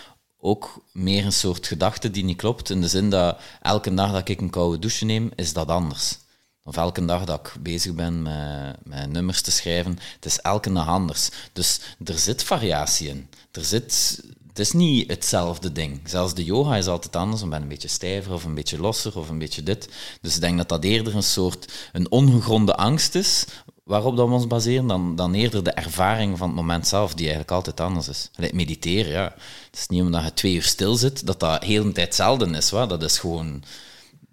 ook 0.45 0.85
meer 0.91 1.25
een 1.25 1.33
soort 1.33 1.67
gedachte 1.67 2.11
die 2.11 2.23
niet 2.23 2.37
klopt. 2.37 2.69
In 2.69 2.81
de 2.81 2.87
zin 2.87 3.09
dat 3.09 3.39
elke 3.61 3.93
dag 3.93 4.11
dat 4.11 4.29
ik 4.29 4.41
een 4.41 4.49
koude 4.49 4.79
douche 4.79 5.05
neem, 5.05 5.31
is 5.35 5.53
dat 5.53 5.67
anders. 5.67 6.17
Of 6.63 6.77
elke 6.77 7.05
dag 7.05 7.25
dat 7.25 7.47
ik 7.47 7.61
bezig 7.61 7.93
ben 7.93 8.21
met, 8.21 8.77
met 8.83 9.09
nummers 9.09 9.41
te 9.41 9.51
schrijven, 9.51 9.99
het 10.15 10.25
is 10.25 10.39
elke 10.39 10.73
dag 10.73 10.87
anders. 10.87 11.29
Dus 11.53 11.79
er 12.03 12.19
zit 12.19 12.43
variatie 12.43 13.07
in. 13.07 13.29
Er 13.51 13.65
zit, 13.65 14.21
het 14.55 14.65
is 14.65 14.71
niet 14.71 15.09
hetzelfde 15.09 15.71
ding. 15.71 16.01
Zelfs 16.05 16.33
de 16.33 16.43
yoga 16.43 16.75
is 16.75 16.87
altijd 16.87 17.15
anders. 17.15 17.39
Dan 17.39 17.49
ben 17.49 17.61
een 17.61 17.67
beetje 17.67 17.87
stijver 17.87 18.33
of 18.33 18.43
een 18.43 18.55
beetje 18.55 18.79
losser 18.79 19.17
of 19.17 19.29
een 19.29 19.37
beetje 19.37 19.63
dit. 19.63 19.89
Dus 20.21 20.35
ik 20.35 20.41
denk 20.41 20.57
dat 20.57 20.69
dat 20.69 20.83
eerder 20.83 21.15
een 21.15 21.23
soort 21.23 21.89
een 21.93 22.11
ongegronde 22.11 22.75
angst 22.75 23.15
is 23.15 23.45
waarop 23.83 24.17
dat 24.17 24.27
we 24.27 24.33
ons 24.33 24.47
baseren, 24.47 24.87
dan, 24.87 25.15
dan 25.15 25.33
eerder 25.33 25.63
de 25.63 25.71
ervaring 25.71 26.37
van 26.37 26.47
het 26.47 26.55
moment 26.55 26.87
zelf, 26.87 27.13
die 27.13 27.25
eigenlijk 27.25 27.51
altijd 27.51 27.79
anders 27.79 28.07
is. 28.07 28.29
Gelijk 28.33 28.53
mediteren, 28.53 29.11
ja. 29.11 29.33
Het 29.65 29.79
is 29.79 29.87
niet 29.87 30.01
omdat 30.01 30.23
je 30.23 30.33
twee 30.33 30.53
uur 30.53 30.63
stil 30.63 30.95
zit, 30.95 31.25
dat 31.25 31.39
dat 31.39 31.63
heel 31.63 31.83
de 31.83 31.91
tijd 31.91 32.15
zelden 32.15 32.55
is. 32.55 32.71
Wa? 32.71 32.85
Dat 32.85 33.03
is 33.03 33.19
gewoon... 33.19 33.63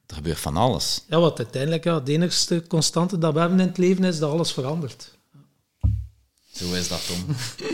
Er 0.06 0.14
gebeurt 0.14 0.40
van 0.40 0.56
alles. 0.56 1.04
Ja, 1.08 1.20
wat 1.20 1.38
uiteindelijk 1.38 1.84
ja, 1.84 2.00
de 2.00 2.12
enigste 2.12 2.66
constante 2.66 3.18
dat 3.18 3.32
we 3.32 3.40
hebben 3.40 3.60
in 3.60 3.66
het 3.66 3.78
leven 3.78 4.04
is 4.04 4.18
dat 4.18 4.30
alles 4.30 4.52
verandert. 4.52 5.18
Zo 6.52 6.72
is 6.72 6.88
dat, 6.88 7.06
Tom. 7.06 7.24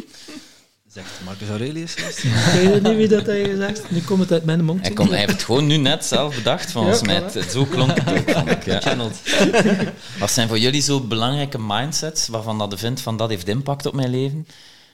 Zegt 0.89 1.21
Marcus 1.25 1.49
Aurelius. 1.49 1.95
Ik 1.97 2.23
weet 2.53 2.83
niet 2.83 2.97
wie 2.97 3.09
dat 3.09 3.27
heeft 3.27 3.51
gezegd. 3.51 3.91
Nu 3.91 4.01
komt 4.01 4.21
het 4.21 4.33
uit 4.33 4.45
mijn 4.45 4.65
mond. 4.65 4.81
Hij, 4.81 4.93
kon, 4.93 5.09
hij 5.09 5.19
heeft 5.19 5.33
het 5.33 5.43
gewoon 5.43 5.67
nu 5.67 5.77
net 5.77 6.05
zelf 6.05 6.35
bedacht, 6.35 6.71
volgens 6.73 7.01
Ja, 7.01 7.07
mij. 7.07 7.15
Het- 7.15 7.51
Zo 7.51 7.65
klonk 7.65 7.91
het 8.01 8.19
ook, 8.19 8.31
vond 8.37 8.51
ik. 8.51 8.65
Ja. 8.65 8.97
Wat 10.19 10.31
zijn 10.31 10.49
voor 10.49 10.59
jullie 10.59 10.81
zo 10.81 11.01
belangrijke 11.01 11.59
mindsets 11.59 12.29
waarvan 12.29 12.59
dat 12.59 12.73
je 12.73 12.79
vindt 12.79 13.01
van 13.01 13.17
dat 13.17 13.29
heeft 13.29 13.49
impact 13.49 13.87
op 13.87 13.95
mijn 13.95 14.11
leven? 14.11 14.47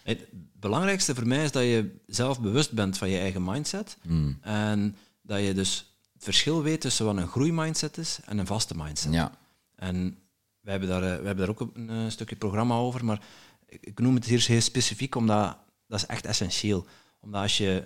Het 0.03 0.19
belangrijkste 0.61 1.15
voor 1.15 1.27
mij 1.27 1.45
is 1.45 1.51
dat 1.53 1.63
je 1.63 1.91
zelf 2.07 2.41
bewust 2.41 2.73
bent 2.73 2.99
van 2.99 3.09
je 3.11 3.19
eigen 3.19 3.45
mindset. 3.45 3.97
En 4.41 4.97
dat 5.23 5.41
je 5.41 5.55
dus 5.55 5.95
het 6.15 6.25
verschil 6.25 6.63
weet 6.63 6.81
tussen 6.81 7.05
wat 7.05 7.17
een 7.17 7.29
groeimindset 7.29 7.99
is 7.99 8.19
en 8.25 8.39
een 8.39 8.47
vaste 8.47 8.75
mindset. 8.77 9.13
Ja. 9.13 9.31
En 9.77 10.19
wij 10.61 10.73
hebben 10.73 10.89
daar, 10.91 11.03
eh, 11.03 11.09
wij 11.09 11.27
hebben 11.27 11.47
daar 11.47 11.49
ook 11.49 11.71
een 11.75 11.91
eh, 11.91 11.97
stukje 12.09 12.37
programma 12.37 12.75
over, 12.75 13.05
maar 13.05 13.21
ik, 13.67 13.79
ik 13.81 13.99
noem 14.01 14.15
het 14.15 14.25
hier 14.25 14.45
heel 14.47 14.61
specifiek, 14.61 15.15
omdat 15.15 15.57
dat 15.95 16.03
is 16.03 16.15
echt 16.15 16.27
essentieel. 16.27 16.87
Omdat 17.21 17.43
als 17.43 17.59
je 17.59 17.85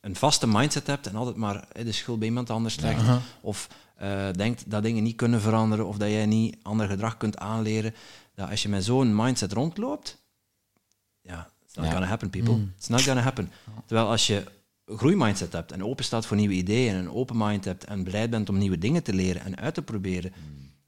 een 0.00 0.16
vaste 0.16 0.46
mindset 0.46 0.86
hebt 0.86 1.06
en 1.06 1.14
altijd 1.16 1.36
maar 1.36 1.68
de 1.72 1.92
schuld 1.92 2.18
bij 2.18 2.28
iemand 2.28 2.50
anders 2.50 2.76
trekt, 2.76 3.02
of 3.40 3.68
eh, 3.96 4.28
denkt 4.32 4.70
dat 4.70 4.82
dingen 4.82 5.02
niet 5.02 5.16
kunnen 5.16 5.40
veranderen, 5.40 5.86
of 5.86 5.96
dat 5.96 6.08
jij 6.08 6.26
niet 6.26 6.56
ander 6.62 6.88
gedrag 6.88 7.16
kunt 7.16 7.38
aanleren, 7.38 7.94
dat 8.34 8.50
als 8.50 8.62
je 8.62 8.68
met 8.68 8.84
zo'n 8.84 9.16
mindset 9.16 9.52
rondloopt, 9.52 10.22
ja, 11.20 11.52
It's 11.64 11.74
not 11.74 11.84
Ja. 11.84 11.92
gonna 11.92 12.06
happen, 12.06 12.30
people. 12.30 12.66
It's 12.76 12.88
not 12.88 13.02
gonna 13.02 13.20
happen. 13.20 13.50
Terwijl 13.86 14.08
als 14.08 14.26
je 14.26 14.44
een 14.84 14.98
groeimindset 14.98 15.52
hebt 15.52 15.72
en 15.72 15.84
open 15.84 16.04
staat 16.04 16.26
voor 16.26 16.36
nieuwe 16.36 16.54
ideeën 16.54 16.92
en 16.94 16.98
een 16.98 17.10
open 17.10 17.36
mind 17.36 17.64
hebt 17.64 17.84
en 17.84 18.04
bereid 18.04 18.30
bent 18.30 18.48
om 18.48 18.58
nieuwe 18.58 18.78
dingen 18.78 19.02
te 19.02 19.12
leren 19.14 19.42
en 19.42 19.56
uit 19.56 19.74
te 19.74 19.82
proberen 19.82 20.32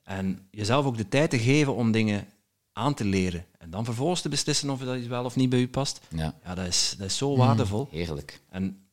en 0.02 0.46
jezelf 0.50 0.84
ook 0.84 0.96
de 0.96 1.08
tijd 1.08 1.30
te 1.30 1.38
geven 1.38 1.74
om 1.74 1.92
dingen 1.92 2.26
aan 2.76 2.94
te 2.94 3.04
leren 3.04 3.44
en 3.58 3.70
dan 3.70 3.84
vervolgens 3.84 4.20
te 4.20 4.28
beslissen 4.28 4.70
of 4.70 4.80
dat 4.80 4.96
iets 4.96 5.06
wel 5.06 5.24
of 5.24 5.36
niet 5.36 5.50
bij 5.50 5.60
u 5.60 5.68
past, 5.68 6.00
Ja, 6.08 6.34
ja, 6.44 6.54
dat 6.54 6.66
is, 6.66 6.94
dat 6.98 7.06
is 7.06 7.16
zo 7.16 7.36
waardevol. 7.36 7.88
heerlijk. 7.90 8.40
En 8.50 8.86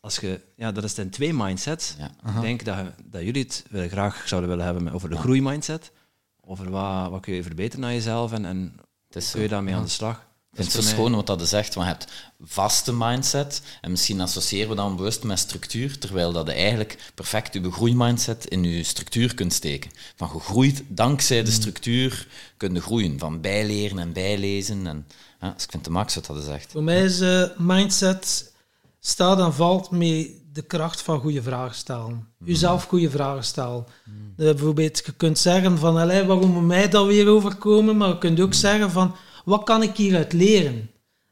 als 0.00 0.16
je, 0.18 0.40
ja, 0.56 0.72
dat 0.72 0.84
is 0.84 0.94
dan 0.94 1.08
twee 1.08 1.34
mindsets. 1.34 1.94
Ja. 1.98 2.10
Ik 2.34 2.40
denk 2.40 2.64
dat, 2.64 2.76
dat 3.04 3.22
jullie 3.22 3.42
het 3.42 3.64
wel 3.70 3.88
graag 3.88 4.28
zouden 4.28 4.50
willen 4.50 4.64
hebben 4.64 4.92
over 4.92 5.10
de 5.10 5.16
groeimindset. 5.16 5.92
Over 6.40 6.70
wat, 6.70 7.10
wat 7.10 7.20
kun 7.20 7.34
je 7.34 7.42
verbeteren 7.42 7.84
aan 7.84 7.92
jezelf 7.94 8.32
en, 8.32 8.44
en 8.44 8.72
Het 9.06 9.16
is 9.16 9.22
hoe 9.22 9.22
zo. 9.22 9.32
kun 9.32 9.42
je 9.42 9.48
daarmee 9.48 9.74
aan 9.74 9.82
de 9.82 9.88
slag. 9.88 10.26
Ik 10.58 10.64
vind 10.64 10.76
het 10.76 10.84
zo 10.84 10.94
schoon 10.94 11.14
wat 11.14 11.26
dat 11.26 11.40
je 11.40 11.46
zegt, 11.46 11.74
want 11.74 11.86
je 11.86 11.92
hebt 11.92 12.12
vaste 12.44 12.92
mindset 12.94 13.62
en 13.80 13.90
misschien 13.90 14.20
associëren 14.20 14.68
we 14.68 14.74
dan 14.74 14.96
bewust 14.96 15.22
met 15.22 15.38
structuur, 15.38 15.98
terwijl 15.98 16.32
dat 16.32 16.46
je 16.46 16.52
eigenlijk 16.52 17.12
perfect 17.14 17.54
je 17.54 17.70
groeimindset 17.70 18.46
in 18.46 18.64
je 18.64 18.82
structuur 18.82 19.34
kunt 19.34 19.52
steken. 19.52 19.90
Van 20.16 20.28
gegroeid, 20.30 20.82
dankzij 20.88 21.42
de 21.42 21.50
structuur 21.50 22.26
kun 22.56 22.74
je 22.74 22.80
groeien, 22.80 23.18
van 23.18 23.40
bijleren 23.40 23.98
en 23.98 24.12
bijlezen. 24.12 24.86
En, 24.86 25.06
ja, 25.40 25.50
dus 25.50 25.64
ik 25.64 25.70
vind 25.70 25.84
het 25.84 25.94
max 25.94 26.14
wat 26.14 26.26
dat 26.26 26.36
je 26.36 26.42
zegt. 26.42 26.72
Voor 26.72 26.82
mij 26.82 27.04
is 27.04 27.20
eh, 27.20 27.42
mindset 27.56 28.52
staat 29.00 29.38
en 29.38 29.54
valt 29.54 29.90
met 29.90 30.30
de 30.52 30.62
kracht 30.62 31.02
van 31.02 31.20
goede 31.20 31.42
vragen 31.42 31.76
stellen. 31.76 32.28
Jezelf 32.44 32.84
goede 32.84 33.10
vragen 33.10 33.44
stellen. 33.44 33.86
Eh, 34.06 34.44
bijvoorbeeld, 34.44 35.02
je 35.06 35.12
kunt 35.12 35.38
zeggen 35.38 35.78
van, 35.78 35.94
waarom 35.94 36.50
moet 36.50 36.66
mij 36.66 36.88
dat 36.88 37.06
weer 37.06 37.28
overkomen? 37.28 37.96
Maar 37.96 38.08
je 38.08 38.18
kunt 38.18 38.40
ook 38.40 38.54
zeggen 38.54 38.90
van, 38.90 39.14
wat 39.48 39.64
kan 39.64 39.82
ik 39.82 39.96
hieruit 39.96 40.32
leren? 40.32 40.74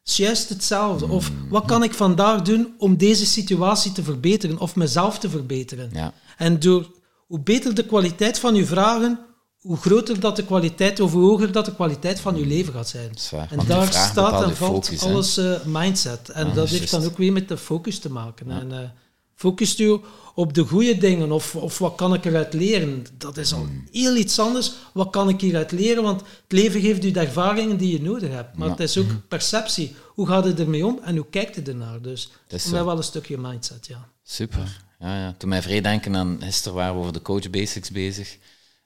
Het 0.01 0.09
is 0.09 0.17
juist 0.17 0.49
hetzelfde. 0.49 1.09
Of 1.09 1.31
wat 1.49 1.65
kan 1.65 1.83
ik 1.83 1.95
vandaag 1.95 2.43
doen 2.43 2.75
om 2.79 2.97
deze 2.97 3.27
situatie 3.27 3.93
te 3.93 4.03
verbeteren 4.03 4.59
of 4.59 4.77
mezelf 4.77 5.19
te 5.19 5.31
verbeteren? 5.31 5.91
Ja. 5.93 6.13
En 6.37 6.59
door 6.61 6.91
hoe 7.27 7.41
beter 7.41 7.75
de 7.75 7.87
kwaliteit 7.87 8.39
van 8.39 8.55
je 8.55 8.67
vragen, 8.67 9.19
hoe 9.59 9.77
groter 9.77 10.21
dat 10.21 10.37
de 10.37 10.45
kwaliteit, 10.45 11.01
of 11.01 11.13
hoe 11.13 11.23
hoger 11.23 11.53
dat 11.53 11.65
de 11.65 11.75
kwaliteit 11.75 12.21
van 12.21 12.37
je 12.37 12.47
leven 12.47 12.73
gaat 12.73 12.89
zijn. 12.89 13.11
En 13.51 13.67
daar 13.67 13.93
staat 13.93 14.43
en 14.43 14.57
valt 14.57 14.87
focus, 14.87 15.03
alles 15.03 15.37
eh, 15.37 15.65
mindset. 15.65 16.29
En 16.29 16.47
Ja, 16.47 16.55
dat 16.55 16.69
heeft 16.69 16.91
dan 16.91 17.05
ook 17.05 17.17
weer 17.17 17.33
met 17.33 17.49
de 17.49 17.57
focus 17.57 17.99
te 17.99 18.11
maken. 18.11 18.51
En 18.51 18.73
eh 18.73 18.89
focust 19.37 19.79
u 19.79 20.01
op 20.35 20.55
de 20.55 20.65
goede 20.65 20.99
dingen, 20.99 21.33
of, 21.33 21.55
of 21.57 21.79
wat 21.79 21.95
kan 21.95 22.15
ik 22.15 22.25
eruit 22.25 22.53
leren? 22.55 23.07
Dat 23.19 23.37
is 23.37 23.53
al 23.53 23.61
Hmm. 23.65 23.89
heel 23.93 24.17
iets 24.17 24.39
anders. 24.39 24.73
Wat 24.93 25.11
kan 25.11 25.29
ik 25.29 25.41
hieruit 25.41 25.73
leren? 25.73 26.03
Want 26.03 26.21
het 26.21 26.53
leven 26.53 26.81
geeft 26.81 27.05
u 27.05 27.11
de 27.11 27.21
ervaringen 27.21 27.77
die 27.77 27.93
je 27.93 28.03
nodig 28.03 28.31
hebt. 28.31 28.57
Maar 28.57 28.67
Ja. 28.67 28.73
het 28.73 28.83
is 28.83 28.99
ook 28.99 29.29
perceptie. 29.29 29.95
Hoe 30.07 30.27
gaat 30.27 30.45
het 30.45 30.61
ermee 30.61 30.87
om 30.87 31.01
en 31.03 31.17
hoe 31.17 31.27
kijkt 31.31 31.57
het 31.57 31.69
ernaar? 31.69 32.01
Dus 32.03 32.31
is 32.49 32.63
voor 32.63 32.73
mij 32.73 32.85
wel 32.85 32.97
een 32.97 33.03
stukje 33.03 33.39
mindset, 33.39 33.87
ja. 33.87 34.09
Super. 34.23 34.85
Ja, 35.01 35.19
ja. 35.21 35.35
Toen 35.39 35.49
mij 35.49 35.63
vrij 35.63 35.81
denken 35.81 36.17
aan, 36.17 36.37
gisteren 36.41 36.77
waren 36.77 36.95
we 36.95 37.01
over 37.01 37.13
de 37.13 37.23
coach 37.23 37.51
basics 37.51 37.91
bezig. 37.91 38.37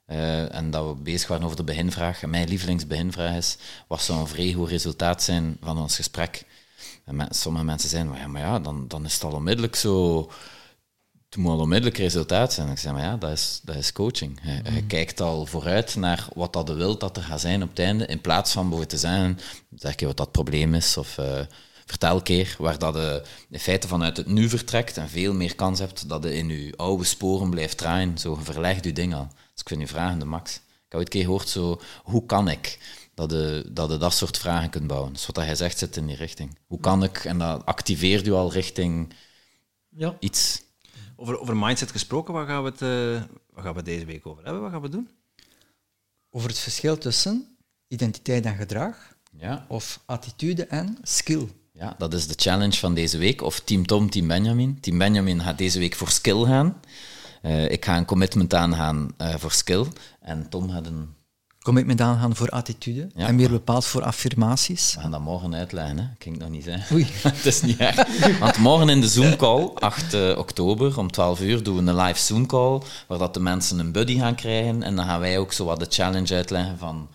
eh, 0.07 0.55
en 0.55 0.71
dat 0.71 0.87
we 0.87 0.95
bezig 1.03 1.29
waren 1.29 1.45
over 1.45 1.57
de 1.57 1.65
beginvraag. 1.65 2.23
En 2.23 2.31
mijn 2.31 2.49
lievelingsbeginvraag 2.49 3.37
is, 3.37 3.57
wat 3.89 4.03
zou 4.03 4.21
een 4.21 4.27
vrij 4.27 4.53
goed 4.53 4.69
resultaat 4.69 5.23
zijn 5.23 5.57
van 5.61 5.79
ons 5.79 5.97
gesprek? 5.97 6.45
En 7.19 7.27
sommige 7.31 7.65
mensen 7.65 7.89
zeiden, 7.89 8.11
maar 8.11 8.21
ja, 8.21 8.27
maar 8.27 8.41
ja 8.41 8.59
dan, 8.59 8.89
dan 8.89 9.05
is 9.05 9.15
het 9.15 9.25
al 9.25 9.33
onmiddellijk 9.33 9.77
zo... 9.77 10.31
Het 11.29 11.39
moet 11.39 11.53
al 11.53 11.61
onmiddellijk 11.61 11.99
resultaat 11.99 12.53
zijn. 12.53 12.69
Ik 12.69 12.79
zeg, 12.79 12.93
maar 12.93 13.03
ja, 13.03 13.17
dat 13.17 13.31
is, 13.31 13.61
dat 13.63 13.77
is 13.77 13.93
coaching. 13.93 14.41
Je, 14.43 14.73
je 14.75 14.87
kijkt 14.87 15.21
al 15.21 15.47
vooruit 15.47 15.97
naar 15.97 16.29
wat 16.35 16.53
dat 16.53 16.69
je 16.69 16.75
wilt 16.75 17.01
dat 17.01 17.17
er 17.17 17.23
gaat 17.23 17.41
zijn 17.41 17.63
op 17.63 17.69
het 17.69 17.79
einde, 17.79 18.07
in 18.07 18.21
plaats 18.21 18.53
van 18.53 18.63
bijvoorbeeld 18.63 18.91
te 18.91 19.07
zeggen, 19.09 19.39
zeg 19.75 20.01
je 20.01 20.07
wat 20.07 20.17
dat 20.17 20.33
probleem 20.33 20.75
is, 20.75 20.97
of 20.97 21.19
eh, 21.19 21.41
vertel 21.87 22.17
een 22.17 22.23
keer 22.23 22.57
waar 22.59 22.79
dat 22.79 22.95
je 22.95 23.23
in 23.51 23.59
feite 23.59 23.89
vanuit 23.89 24.17
het 24.17 24.27
nu 24.27 24.49
vertrekt 24.49 24.97
en 24.97 25.09
veel 25.09 25.33
meer 25.33 25.55
kans 25.55 25.79
hebt 25.79 26.09
dat 26.09 26.23
je 26.25 26.35
in 26.35 26.49
je 26.49 26.77
oude 26.77 27.05
sporen 27.05 27.51
blijft 27.51 27.79
draaien. 27.79 28.19
Zo, 28.19 28.37
je 28.39 28.45
verlegt 28.45 28.85
je 28.85 28.93
ding 28.93 29.15
al. 29.15 29.29
Dus 29.29 29.61
ik 29.61 29.69
vind 29.69 29.81
je 29.81 29.87
vragen 29.87 30.19
de 30.19 30.25
max. 30.25 30.55
Ik 30.55 30.61
heb 30.89 30.99
ooit 31.01 31.09
keer 31.09 31.25
gehoord, 31.25 31.49
zo, 31.49 31.81
hoe 32.03 32.27
kan 32.27 32.49
ik? 32.49 32.79
Dat 33.21 33.31
je, 33.31 33.69
dat 33.73 33.91
je 33.91 33.97
dat 33.97 34.13
soort 34.15 34.39
vragen 34.39 34.71
kunt 34.71 34.87
bouwen. 34.87 35.13
Dus 35.13 35.27
wat 35.27 35.37
hij 35.37 35.55
zegt 35.55 35.79
zit 35.79 35.97
in 35.97 36.07
die 36.07 36.17
richting. 36.17 36.59
Hoe 36.67 36.81
kan 36.81 37.03
ik? 37.03 37.25
En 37.25 37.39
dat 37.39 37.67
activeert 37.67 38.25
je 38.25 38.33
al 38.33 38.53
richting 38.53 39.13
ja. 39.89 40.17
iets. 40.21 40.63
Over, 41.17 41.41
over 41.41 41.57
mindset 41.57 41.91
gesproken, 41.91 42.35
waar 42.35 42.47
gaan, 42.47 42.63
we 42.63 42.69
het, 42.71 42.83
eh, 42.83 43.37
waar 43.55 43.65
gaan 43.65 43.75
we 43.75 43.83
deze 43.83 44.05
week 44.05 44.27
over 44.27 44.45
hebben? 44.45 44.63
Wat 44.63 44.71
gaan 44.71 44.81
we 44.81 44.89
doen? 44.89 45.09
Over 46.31 46.49
het 46.49 46.59
verschil 46.59 46.99
tussen 46.99 47.57
identiteit 47.89 48.45
en 48.45 48.57
gedrag, 48.57 48.97
Ja. 49.37 49.65
of 49.69 50.01
attitude 50.07 50.65
en 50.67 50.99
skill. 51.03 51.49
Ja, 51.73 51.95
dat 51.99 52.15
is 52.15 52.27
de 52.27 52.35
challenge 52.37 52.77
van 52.77 52.95
deze 52.95 53.19
week. 53.19 53.43
Of 53.43 53.61
Team 53.61 53.87
Tom, 53.87 54.11
Team 54.11 54.27
Benjamin. 54.27 54.81
Team 54.81 54.99
Benjamin 54.99 55.41
gaat 55.41 55.59
deze 55.59 55.79
week 55.79 55.95
voor 55.95 56.09
skill 56.09 56.45
gaan. 56.45 56.81
Eh, 57.43 57.71
ik 57.71 57.85
ga 57.85 57.97
een 57.97 58.05
commitment 58.05 58.55
aangaan 58.55 59.15
eh 59.17 59.35
voor 59.37 59.53
skill. 59.53 59.87
En 60.21 60.49
Tom 60.49 60.71
gaat 60.71 60.87
een... 60.87 61.15
Commitment 61.71 62.01
aangaan 62.01 62.37
voor 62.37 62.49
attitude 62.49 63.09
Ja. 63.15 63.27
en 63.27 63.35
meer 63.35 63.51
bepaald 63.51 63.85
voor 63.85 64.03
affirmaties. 64.03 64.95
We 64.95 65.01
gaan 65.01 65.11
dat 65.11 65.21
morgen 65.21 65.55
uitleggen, 65.55 65.99
hè. 65.99 66.05
kan 66.19 66.33
ik 66.33 66.39
nog 66.39 66.49
niet 66.49 66.65
zeggen. 66.65 66.97
Oei. 66.97 67.07
het 67.23 67.47
is 67.47 67.63
niet 67.63 67.79
erg. 67.79 68.39
Want 68.39 68.57
morgen 68.59 68.89
in 68.89 69.01
de 69.01 69.09
Zoom-call, 69.09 69.71
8 69.75 70.15
eh, 70.15 70.39
oktober, 70.39 70.99
om 70.99 71.11
12 71.11 71.41
uur, 71.41 71.63
doen 71.63 71.85
we 71.85 71.91
een 71.91 71.97
live 71.97 72.19
Zoom-call, 72.19 72.81
waar 73.07 73.19
dat 73.19 73.35
de 73.35 73.41
mensen 73.41 73.79
een 73.79 73.93
buddy 73.93 74.19
gaan 74.19 74.35
krijgen. 74.35 74.83
En 74.83 74.97
dan 74.97 75.05
gaan 75.05 75.21
wij 75.21 75.39
ook 75.39 75.53
zo 75.53 75.65
wat 75.65 75.79
de 75.79 75.87
challenge 75.89 76.35
uitleggen 76.35 76.79
van... 76.79 77.09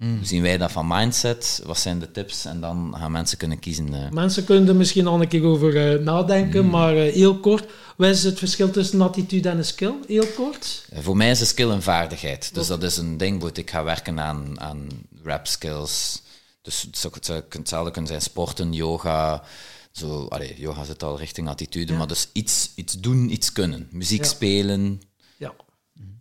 Hoe 0.00 0.18
zien 0.22 0.42
wij 0.42 0.58
dat 0.58 0.72
van 0.72 0.86
mindset? 0.86 1.62
Wat 1.64 1.78
zijn 1.78 1.98
de 1.98 2.10
tips? 2.10 2.44
En 2.44 2.60
dan 2.60 2.94
gaan 2.98 3.12
mensen 3.12 3.38
kunnen 3.38 3.58
kiezen. 3.58 3.94
eh, 3.94 4.10
Mensen 4.10 4.44
kunnen 4.44 4.68
er 4.68 4.76
misschien 4.76 5.06
al 5.06 5.20
een 5.20 5.28
keer 5.28 5.44
over 5.44 5.92
eh, 5.92 6.04
nadenken, 6.04 6.60
Hmm. 6.60 6.70
maar 6.70 6.96
eh, 6.96 7.12
heel 7.12 7.38
kort. 7.38 7.64
Wat 7.96 8.08
is 8.08 8.22
het 8.24 8.38
verschil 8.38 8.70
tussen 8.70 9.00
attitude 9.00 9.48
en 9.48 9.58
een 9.58 9.64
skill? 9.64 9.92
Heel 10.06 10.26
kort. 10.26 10.84
Voor 10.94 11.16
mij 11.16 11.30
is 11.30 11.40
een 11.40 11.46
skill 11.46 11.68
een 11.68 11.82
vaardigheid. 11.82 12.54
Dus 12.54 12.66
dat 12.66 12.82
is 12.82 12.96
een 12.96 13.16
ding, 13.16 13.44
ik 13.44 13.70
ga 13.70 13.84
werken 13.84 14.20
aan, 14.20 14.60
aan 14.60 14.86
rap 15.24 15.46
skills. 15.46 16.22
Dus 16.62 16.82
het 16.82 16.98
zou, 16.98 17.14
het 17.14 17.26
zou 17.26 17.42
hetzelfde 17.48 17.90
kunnen 17.90 18.10
zijn 18.10 18.22
sporten, 18.22 18.72
yoga. 18.72 19.42
Zo, 19.92 20.26
allee, 20.28 20.54
yoga 20.58 20.84
zit 20.84 21.02
al 21.02 21.18
richting 21.18 21.48
attitude, 21.48 21.92
Ja. 21.92 21.98
maar 21.98 22.06
dus 22.06 22.28
iets, 22.32 22.70
iets 22.74 23.00
doen, 23.00 23.32
iets 23.32 23.52
kunnen. 23.52 23.88
Muziek 23.90 24.22
Ja. 24.24 24.28
spelen. 24.30 25.00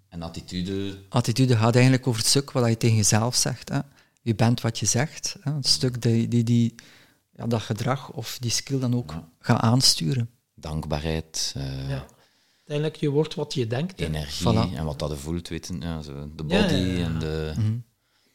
En 0.10 0.22
attitude. 0.22 0.98
Attitude 1.10 1.58
gaat 1.58 1.74
eigenlijk 1.74 2.08
over 2.08 2.20
het 2.22 2.30
stuk 2.30 2.52
wat 2.52 2.68
je 2.68 2.78
tegen 2.78 2.96
jezelf 2.96 3.36
zegt. 3.36 3.70
Hè. 3.70 3.80
Je 4.22 4.36
bent 4.36 4.62
wat 4.62 4.80
je 4.80 4.86
zegt. 4.86 5.36
Hè. 5.42 5.54
Het 5.54 5.68
stuk 5.68 6.02
die, 6.02 6.28
die, 6.28 6.44
die 6.44 6.76
ja, 7.36 7.48
dat 7.48 7.62
gedrag 7.62 8.12
of 8.12 8.38
die 8.40 8.52
skill 8.52 8.80
dan 8.80 8.96
ook 8.96 9.14
gaat 9.40 9.60
aansturen. 9.62 10.30
dankbaarheid, 10.56 11.54
eh, 11.58 11.90
ja. 11.90 12.06
Uiteindelijk, 12.58 12.96
je 12.96 13.10
wordt 13.10 13.36
wat 13.36 13.54
je 13.54 13.68
denkt. 13.68 14.00
hè. 14.00 14.06
energie 14.06 14.48
Voilà. 14.48 14.76
en 14.76 14.86
wat 14.86 15.00
dat 15.00 15.10
je 15.10 15.16
voelt, 15.18 15.48
weten. 15.48 15.82
Ja, 15.82 16.02
zo, 16.02 16.14
de 16.36 16.44
body 16.44 16.54
Ja, 16.56 16.68
ja, 16.68 16.76
ja. 16.98 17.04
en 17.06 17.20
de... 17.20 17.54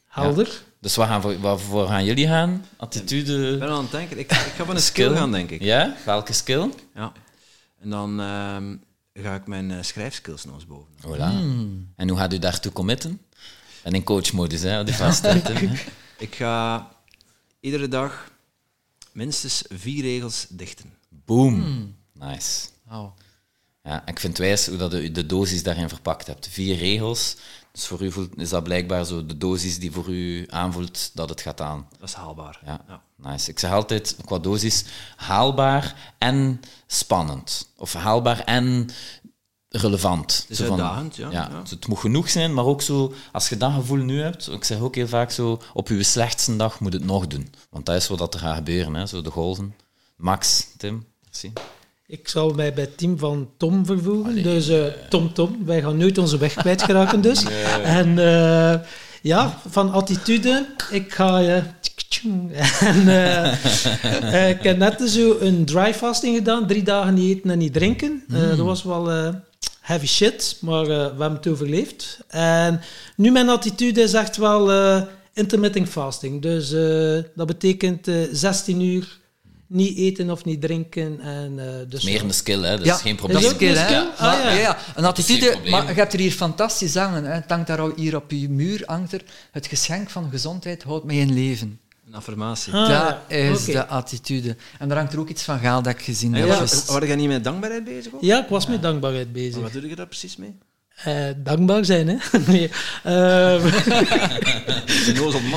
Helder. 0.05 0.63
Dus 0.79 0.95
wat 0.95 1.07
gaan 1.07 1.21
voor, 1.21 1.39
waarvoor 1.39 1.87
gaan 1.87 2.05
jullie 2.05 2.27
gaan? 2.27 2.65
Attitude? 2.77 3.51
Ik 3.53 3.59
ben 3.59 3.69
aan 3.69 3.81
het 3.81 3.91
denken. 3.91 4.19
Ik, 4.19 4.31
ik 4.31 4.37
ga 4.57 4.65
van 4.65 4.75
een 4.75 4.81
skill 4.81 5.15
gaan, 5.15 5.31
denk 5.31 5.49
ik. 5.49 5.61
Ja? 5.61 5.95
Welke 6.05 6.33
skill? 6.33 6.69
Ja. 6.95 7.11
En 7.79 7.89
dan 7.89 8.19
ehm, 8.19 8.75
ga 9.23 9.35
ik 9.35 9.47
mijn 9.47 9.71
eh, 9.71 9.81
schrijfskills 9.81 10.45
nog 10.45 10.55
eens 10.55 10.65
boven. 10.65 10.93
Voilà. 11.01 11.33
En 11.95 12.09
hoe 12.09 12.17
gaat 12.17 12.33
u 12.33 12.39
daartoe 12.39 12.71
committen? 12.71 13.21
En 13.83 13.93
in 13.93 14.03
coachmodus, 14.03 14.61
hè, 14.61 14.83
die 14.83 14.93
vastzetten. 14.93 15.71
Ik 16.17 16.35
ga 16.35 16.91
iedere 17.59 17.87
dag 17.87 18.31
minstens 19.11 19.63
vier 19.69 20.01
regels 20.01 20.45
dichten. 20.49 20.93
Boom. 21.09 21.95
Nice. 22.13 22.67
Oh. 22.91 23.11
Ja, 23.83 24.07
ik 24.07 24.19
vind 24.19 24.37
het 24.37 24.47
wijs 24.47 24.67
hoe 24.67 24.77
dat 24.77 24.93
u 24.93 25.11
de 25.11 25.25
dosis 25.25 25.63
daarin 25.63 25.89
verpakt 25.89 26.27
hebt. 26.27 26.47
Vier 26.47 26.77
regels. 26.77 27.35
Dus 27.75 27.87
voor 27.87 28.01
u 28.01 28.11
voelt, 28.11 28.37
is 28.37 28.49
dat 28.49 28.63
blijkbaar 28.63 29.05
zo 29.05 29.25
de 29.25 29.37
dosis 29.37 29.79
die 29.79 29.91
voor 29.91 30.09
u 30.09 30.45
aanvoelt 30.49 31.11
dat 31.13 31.29
het 31.29 31.41
gaat 31.41 31.61
aan. 31.61 31.87
Dat 31.99 32.09
is 32.09 32.15
haalbaar. 32.15 32.59
Ja, 32.65 32.81
Ja. 32.87 33.01
nice. 33.31 33.49
Ik 33.49 33.59
zeg 33.59 33.71
altijd 33.71 34.15
qua 34.25 34.39
dosis 34.39 34.85
haalbaar 35.15 36.13
en 36.17 36.61
spannend. 36.87 37.69
Of 37.77 37.93
haalbaar 37.93 38.39
en 38.39 38.89
relevant. 39.69 40.45
is 40.49 40.57
Zo 40.57 40.65
van- 40.65 40.79
uitdagend, 40.81 41.15
ja, 41.15 41.31
ja. 41.31 41.61
Dus 41.61 41.69
het 41.69 41.87
moet 41.87 41.99
genoeg 41.99 42.29
zijn, 42.29 42.53
maar 42.53 42.65
ook 42.65 42.81
zo, 42.81 43.13
als 43.31 43.49
je 43.49 43.57
dat 43.57 43.73
gevoel 43.73 43.97
nu 44.03 44.21
hebt, 44.21 44.51
ik 44.51 44.63
zeg 44.63 44.79
ook 44.79 44.95
heel 44.95 45.07
vaak 45.07 45.31
zo, 45.31 45.61
op 45.73 45.87
je 45.87 46.03
slechtste 46.03 46.55
dag 46.55 46.79
moet 46.79 46.93
het 46.93 47.05
nog 47.05 47.27
doen. 47.27 47.53
Want 47.69 47.85
dat 47.85 47.95
is 47.95 48.07
wat 48.07 48.33
er 48.33 48.39
gaat 48.39 48.55
gebeuren, 48.55 48.93
hè, 48.93 49.05
zo 49.05 49.21
de 49.21 49.31
golven. 49.31 49.75
Max, 50.15 50.67
Tim, 50.77 51.05
merci. 51.23 51.51
Ik 52.07 52.27
zal 52.27 52.53
mij 52.53 52.73
bij 52.73 52.83
het 52.83 52.97
team 52.97 53.17
van 53.17 53.49
Tom 53.57 53.85
vervoegen. 53.85 54.43
Dus 54.43 54.67
eh, 54.67 54.85
Tom 55.09 55.33
Tom, 55.33 55.65
wij 55.65 55.81
gaan 55.81 55.97
nooit 55.97 56.17
onze 56.17 56.37
weg 56.37 56.53
kwijtraken 56.53 57.21
dus. 57.21 57.43
En 57.83 58.17
eh, 58.19 58.79
ja, 59.21 59.59
van 59.69 59.91
attitude, 59.91 60.65
ik 60.91 61.13
ga... 61.13 61.41
en, 62.79 63.07
eh, 64.33 64.49
ik 64.49 64.63
heb 64.63 64.77
net 64.77 65.01
zo 65.09 65.37
een 65.39 65.65
dry 65.65 65.93
fasting 65.93 66.35
gedaan, 66.37 66.67
drie 66.67 66.83
dagen 66.83 67.13
niet 67.13 67.37
eten 67.37 67.49
en 67.49 67.57
niet 67.57 67.73
drinken. 67.73 68.23
Eh, 68.29 68.47
dat 68.47 68.57
was 68.57 68.83
wel 68.83 69.33
heavy 69.81 70.07
shit, 70.07 70.57
maar 70.61 70.85
we 70.85 70.93
hebben 70.93 71.33
het 71.33 71.47
overleefd. 71.47 72.19
En 72.27 72.81
nu 73.15 73.31
mijn 73.31 73.49
attitude 73.49 74.01
is 74.01 74.13
echt 74.13 74.37
wel... 74.37 74.71
intermittent 75.33 75.89
fasting. 75.89 76.41
Dus 76.41 76.69
dat 77.35 77.47
betekent 77.47 78.07
eh 78.07 78.15
16 78.31 78.81
uur 78.81 79.23
niet 79.67 79.97
eten 79.97 80.29
of 80.29 80.45
niet 80.45 80.61
drinken. 80.61 81.19
En, 81.19 81.59
eh, 81.59 81.89
dus 81.89 82.03
Meer 82.03 82.23
een 82.23 82.33
skill, 82.33 82.61
hè? 82.61 82.77
Dat 82.77 82.85
ja, 82.85 82.95
is 82.95 83.01
geen 83.01 83.15
probleem. 83.15 83.41
Dat 83.41 83.51
is 83.51 83.55
skill, 83.55 83.75
hè? 83.75 83.99
Ah, 83.99 84.17
ja. 84.17 84.49
ja. 84.49 84.59
ja, 84.59 84.77
een 84.95 85.05
attitude. 85.05 85.57
Maar 85.69 85.87
je 85.87 85.93
hebt 85.93 86.13
er 86.13 86.19
hier 86.19 86.31
fantastisch 86.31 86.95
hangen. 86.95 87.23
Hè. 87.23 87.33
Het 87.33 87.49
hangt 87.49 87.67
daar 87.67 87.79
al 87.79 87.91
hier 87.95 88.15
op 88.15 88.31
je 88.31 88.49
muur. 88.49 88.83
Hangt 88.85 89.13
er, 89.13 89.21
het 89.51 89.67
geschenk 89.67 90.09
van 90.09 90.29
gezondheid 90.31 90.83
houdt 90.83 91.05
mij 91.05 91.15
in 91.15 91.33
leven. 91.33 91.79
Een 92.07 92.15
affirmatie. 92.15 92.73
Ah, 92.73 92.87
dat 92.87 93.17
ja. 93.27 93.35
is 93.35 93.65
de 93.65 93.87
attitude. 93.87 94.55
En 94.79 94.87
daar 94.87 94.97
hangt 94.97 95.13
er 95.13 95.19
ook 95.19 95.29
iets 95.29 95.43
van 95.43 95.59
gaal 95.59 95.81
dat 95.81 95.93
ik 95.93 96.01
gezien 96.01 96.35
En 96.35 96.49
heb. 96.49 96.59
Dus- 96.59 96.85
Waren 96.85 97.07
jij 97.07 97.15
niet 97.15 97.27
met 97.27 97.43
dankbaarheid 97.43 97.83
bezig? 97.83 98.13
Ook? 98.13 98.21
Ja, 98.21 98.43
ik 98.43 98.49
was 98.49 98.67
met 98.67 98.81
dankbaarheid 98.81 99.33
bezig. 99.33 99.53
Maar 99.53 99.63
Wat 99.63 99.73
doe 99.73 99.89
je 99.89 99.95
daar 99.95 100.07
precies 100.07 100.35
mee? 100.35 100.57
Eh, 100.95 101.27
dankbaar 101.37 101.85
zijn, 101.85 102.07
hè? 102.07 102.17
nee. 102.47 102.69
Eh, 103.03 103.63
Een 105.07 105.53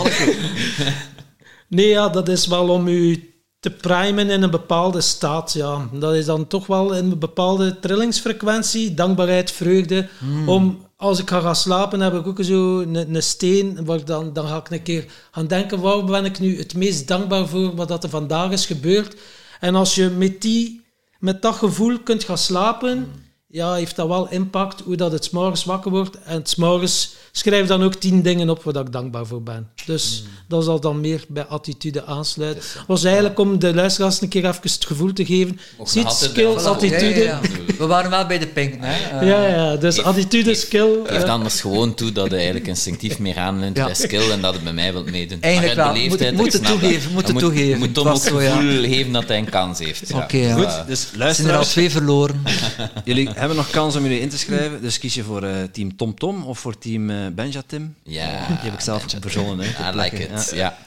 nee, 1.68 1.88
ja, 1.88 2.09
dat 2.09 2.29
is 2.29 2.47
wel 2.47 2.68
om 2.68 2.88
u 2.88 3.33
te 3.61 3.71
primen 3.71 4.31
in 4.31 4.42
een 4.42 4.51
bepaalde 4.51 5.01
staat. 5.01 5.53
Ja. 5.53 5.88
Dat 5.92 6.14
is 6.14 6.25
dan 6.25 6.47
toch 6.47 6.66
wel 6.66 6.97
een 6.97 7.18
bepaalde 7.18 7.79
trillingsfrequentie, 7.79 8.94
dankbaarheid, 8.94 9.51
vreugde. 9.51 10.09
Om, 10.47 10.87
als 10.97 11.18
ik 11.18 11.29
ga 11.29 11.40
gaan 11.40 11.57
slapen, 11.57 12.01
heb 12.01 12.14
ik 12.14 12.27
ook 12.27 12.42
zo 12.42 12.81
een, 12.81 13.14
een 13.14 13.23
steen, 13.23 13.85
waar 13.85 14.05
dan, 14.05 14.33
dan 14.33 14.47
ga 14.47 14.57
ik 14.57 14.71
een 14.71 14.83
keer 14.83 15.05
gaan 15.31 15.47
denken, 15.47 15.81
waar 15.81 16.05
ben 16.05 16.25
ik 16.25 16.38
nu 16.38 16.59
het 16.59 16.75
meest 16.75 17.09
dankbaar 17.09 17.49
voor 17.49 17.75
wat 17.75 17.88
dat 17.88 18.05
er 18.05 18.11
vandaag 18.11 18.51
is 18.51 18.66
gebeurd. 18.66 19.16
En 19.61 19.75
als 19.75 19.94
je 19.94 20.09
met, 20.09 20.42
die, 20.42 20.85
met 21.18 21.42
dat 21.42 21.55
gevoel 21.55 21.99
kunt 21.99 22.25
gaan 22.25 22.38
slapen, 22.38 23.12
ja, 23.51 23.75
heeft 23.75 23.97
dat 23.97 24.09
wel 24.09 24.29
impact 24.31 24.81
hoe 24.85 24.97
dat 24.97 25.13
het 25.13 25.25
s'morgens 25.25 25.65
wakker 25.65 25.91
wordt. 25.91 26.19
En 26.25 26.41
s'morgens 26.47 27.15
schrijf 27.33 27.67
dan 27.67 27.83
ook 27.83 27.95
tien 27.95 28.23
dingen 28.23 28.51
op 28.51 28.63
waar 28.63 28.73
dat 28.73 28.87
ik 28.87 28.93
dankbaar 28.93 29.27
voor 29.27 29.43
ben. 29.43 29.69
Dus 29.87 30.25
dat 30.49 30.65
zal 30.65 30.81
dan 30.81 31.01
meer 31.01 31.25
bij 31.29 31.45
attitude 31.45 32.05
aansluiten. 32.05 32.63
was 32.87 33.05
eigenlijk 33.05 33.39
om 33.39 33.59
de 33.59 33.75
luisteraars 33.75 34.21
een 34.21 34.29
keer 34.29 34.45
even 34.47 34.61
het 34.63 34.85
gevoel 34.87 35.13
te 35.13 35.25
geven. 35.27 35.61
Ziet, 35.85 36.11
skill, 36.11 36.47
attitude. 36.55 37.05
Ja, 37.05 37.11
ja, 37.11 37.23
ja. 37.25 37.41
We 37.79 37.87
waren 37.87 38.11
wel 38.11 38.27
bij 38.27 38.39
de 38.39 38.47
pink, 38.47 38.75
hè? 38.79 39.21
Ja, 39.25 39.47
ja, 39.47 39.77
dus 39.77 40.03
attitude, 40.03 40.55
skill. 40.55 40.89
Geef 41.05 41.21
ja. 41.21 41.25
dan 41.27 41.43
dus 41.43 41.61
gewoon 41.61 41.95
toe 41.95 42.13
dat 42.13 42.31
je 42.31 42.37
eigenlijk 42.37 42.67
instinctief 42.67 43.19
meer 43.19 43.37
aanleunt 43.37 43.77
Ja. 43.77 43.85
bij 43.85 43.95
skill 43.95 44.31
en 44.31 44.41
dat 44.41 44.55
het 44.55 44.65
bij 44.65 44.73
mij 44.73 44.93
wilt 44.93 45.11
meedoen. 45.11 45.41
Eigenlijk 45.41 45.77
Maar 45.77 45.93
wel. 45.93 46.09
Moet- 46.09 46.33
moet 46.33 46.53
het 46.53 46.65
toegeven, 46.65 47.13
moet 47.13 47.29
het 47.29 47.39
toegeven. 47.39 47.69
Je 47.69 47.77
moet 47.77 47.89
Het 47.89 47.99
ook 47.99 48.15
het 48.15 48.23
ja. 48.25 48.57
gevoel 48.57 48.83
geven 48.83 49.13
dat 49.13 49.29
hij 49.29 49.39
een 49.39 49.51
kans 49.51 49.79
heeft. 49.79 50.09
Ja. 50.09 50.17
Oké, 50.19 50.37
ja. 50.37 50.55
Goed, 50.55 50.87
dus 50.87 51.01
Er 51.01 51.07
zijn 51.07 51.13
er 51.13 51.13
al 51.13 51.19
luisteraars, 51.19 51.69
twee 51.69 51.91
verloren. 51.91 52.43
jullie 53.05 53.29
hebben 53.49 53.65
nog 53.65 53.71
kans 53.73 53.97
om 53.97 54.03
jullie 54.03 54.21
in 54.21 54.29
te 54.29 54.39
schrijven. 54.39 54.83
Dus 54.83 54.99
kies 54.99 55.15
je 55.15 55.25
voor 55.25 55.43
eh, 55.43 55.63
team 55.63 55.97
Tom 55.97 56.15
Tom 56.15 56.45
of 56.45 56.59
voor 56.59 56.79
team 56.79 57.11
eh 57.11 57.27
Benjatim. 57.33 57.95
Ja, 58.03 58.47
Die 58.47 58.57
heb 58.57 58.73
ik 58.73 58.81
zelf 58.81 59.01
Benja 59.05 59.21
verzonnen. 59.21 59.67
hè, 59.75 59.91
I 59.93 59.97
like 59.97 60.17
it, 60.17 60.51
Ja. 60.51 60.57
ja. 60.57 60.79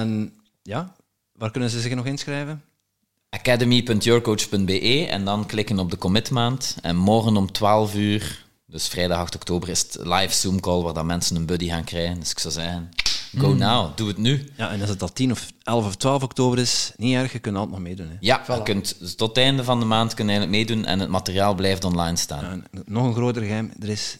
En 0.00 0.32
ja, 0.62 0.94
waar 1.32 1.50
kunnen 1.50 1.70
ze 1.70 1.80
zich 1.80 1.94
nog 1.94 2.06
inschrijven? 2.06 2.62
academy.yourcoach.be 3.30 5.06
en 5.10 5.24
dan 5.24 5.46
klikken 5.46 5.78
op 5.78 5.90
de 5.90 5.98
commit 5.98 6.30
maand. 6.30 6.76
En 6.82 6.96
morgen 6.96 7.36
om 7.36 7.52
12 7.52 7.94
uur, 7.94 8.44
dus 8.66 8.88
vrijdag 8.88 9.18
8 9.18 9.34
oktober, 9.34 9.68
is 9.68 9.80
het 9.80 9.98
live 10.02 10.34
Zoom 10.34 10.60
call 10.60 10.82
waar 10.82 10.94
dan 10.94 11.06
mensen 11.06 11.36
een 11.36 11.46
buddy 11.46 11.68
gaan 11.68 11.84
krijgen. 11.84 12.20
Dus 12.20 12.30
ik 12.30 12.38
zou 12.38 12.54
zeggen, 12.54 12.88
go 13.38 13.54
now, 13.54 13.96
doe 13.96 14.08
het 14.08 14.16
nu. 14.16 14.48
Ja, 14.56 14.70
en 14.70 14.80
als 14.80 14.90
het 14.90 15.02
al 15.02 15.12
10 15.12 15.30
of 15.30 15.46
11 15.62 15.86
of 15.86 15.96
12 15.96 16.22
oktober 16.22 16.58
is, 16.58 16.92
niet 16.96 17.14
erg, 17.14 17.32
je 17.32 17.38
kunt 17.38 17.56
altijd 17.56 17.74
nog 17.74 17.84
meedoen. 17.84 18.08
Hè. 18.08 18.16
Ja, 18.20 18.44
je 18.48 18.62
kunt, 18.62 18.96
dus 18.98 19.14
tot 19.14 19.28
het 19.28 19.38
einde 19.38 19.64
van 19.64 19.78
de 19.80 19.86
maand 19.86 20.14
kun 20.14 20.24
je 20.28 20.30
eigenlijk 20.30 20.58
meedoen 20.66 20.84
en 20.84 21.00
het 21.00 21.08
materiaal 21.08 21.54
blijft 21.54 21.84
online 21.84 22.16
staan. 22.16 22.64
Ja, 22.72 22.80
nog 22.84 23.04
een 23.04 23.14
groter 23.14 23.42
geheim, 23.42 23.72
er 23.80 23.88
is, 23.88 24.18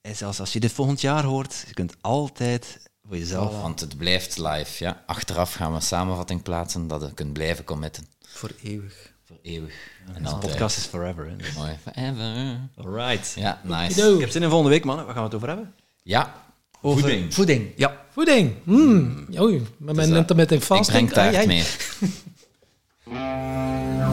en 0.00 0.16
zelfs 0.16 0.40
als 0.40 0.52
je 0.52 0.60
dit 0.60 0.72
volgend 0.72 1.00
jaar 1.00 1.24
hoort, 1.24 1.64
je 1.66 1.74
kunt 1.74 1.94
altijd 2.00 2.80
voor 3.08 3.16
jezelf... 3.18 3.60
Want 3.60 3.80
het 3.80 3.96
blijft 3.98 4.38
live. 4.38 4.84
Ja. 4.84 5.02
Achteraf 5.06 5.52
gaan 5.54 5.70
we 5.70 5.76
een 5.76 5.82
samenvatting 5.82 6.42
plaatsen 6.42 6.86
dat 6.86 7.00
je 7.02 7.14
kunt 7.14 7.32
blijven 7.32 7.64
committen. 7.64 8.06
Voor 8.26 8.50
eeuwig. 8.62 9.12
Voor 9.24 9.38
eeuwig. 9.42 9.74
En 10.14 10.22
De 10.22 10.28
altijd. 10.28 10.50
podcast 10.52 10.76
is 10.76 10.84
forever. 10.84 11.28
Hè. 11.28 11.36
Dus- 11.36 11.54
Mooi. 11.54 11.76
Forever. 11.82 12.58
Alright. 12.76 13.32
Ja, 13.36 13.60
nice. 13.64 14.14
Ik 14.14 14.20
heb 14.20 14.30
zin 14.30 14.42
in 14.42 14.48
volgende 14.48 14.72
week, 14.74 14.84
mannen. 14.84 15.04
Waar 15.04 15.14
gaan 15.14 15.22
we 15.22 15.28
het 15.28 15.36
over 15.38 15.48
hebben? 15.48 15.74
Ja, 16.02 16.34
over 16.82 17.00
voeding. 17.00 17.34
Voeding, 17.34 17.72
ja. 17.76 17.96
Voeding. 18.12 18.52
Hmm. 18.64 18.86
Mm. 18.86 19.26
Oei, 19.40 19.62
dus, 19.78 20.06
eh, 20.06 20.12
met 20.12 20.30
er 20.30 20.36
meteen 20.36 20.60
vast. 20.60 20.88
Ik 20.88 20.94
breng 20.94 21.12
taart 21.12 21.46
meer. 21.46 21.76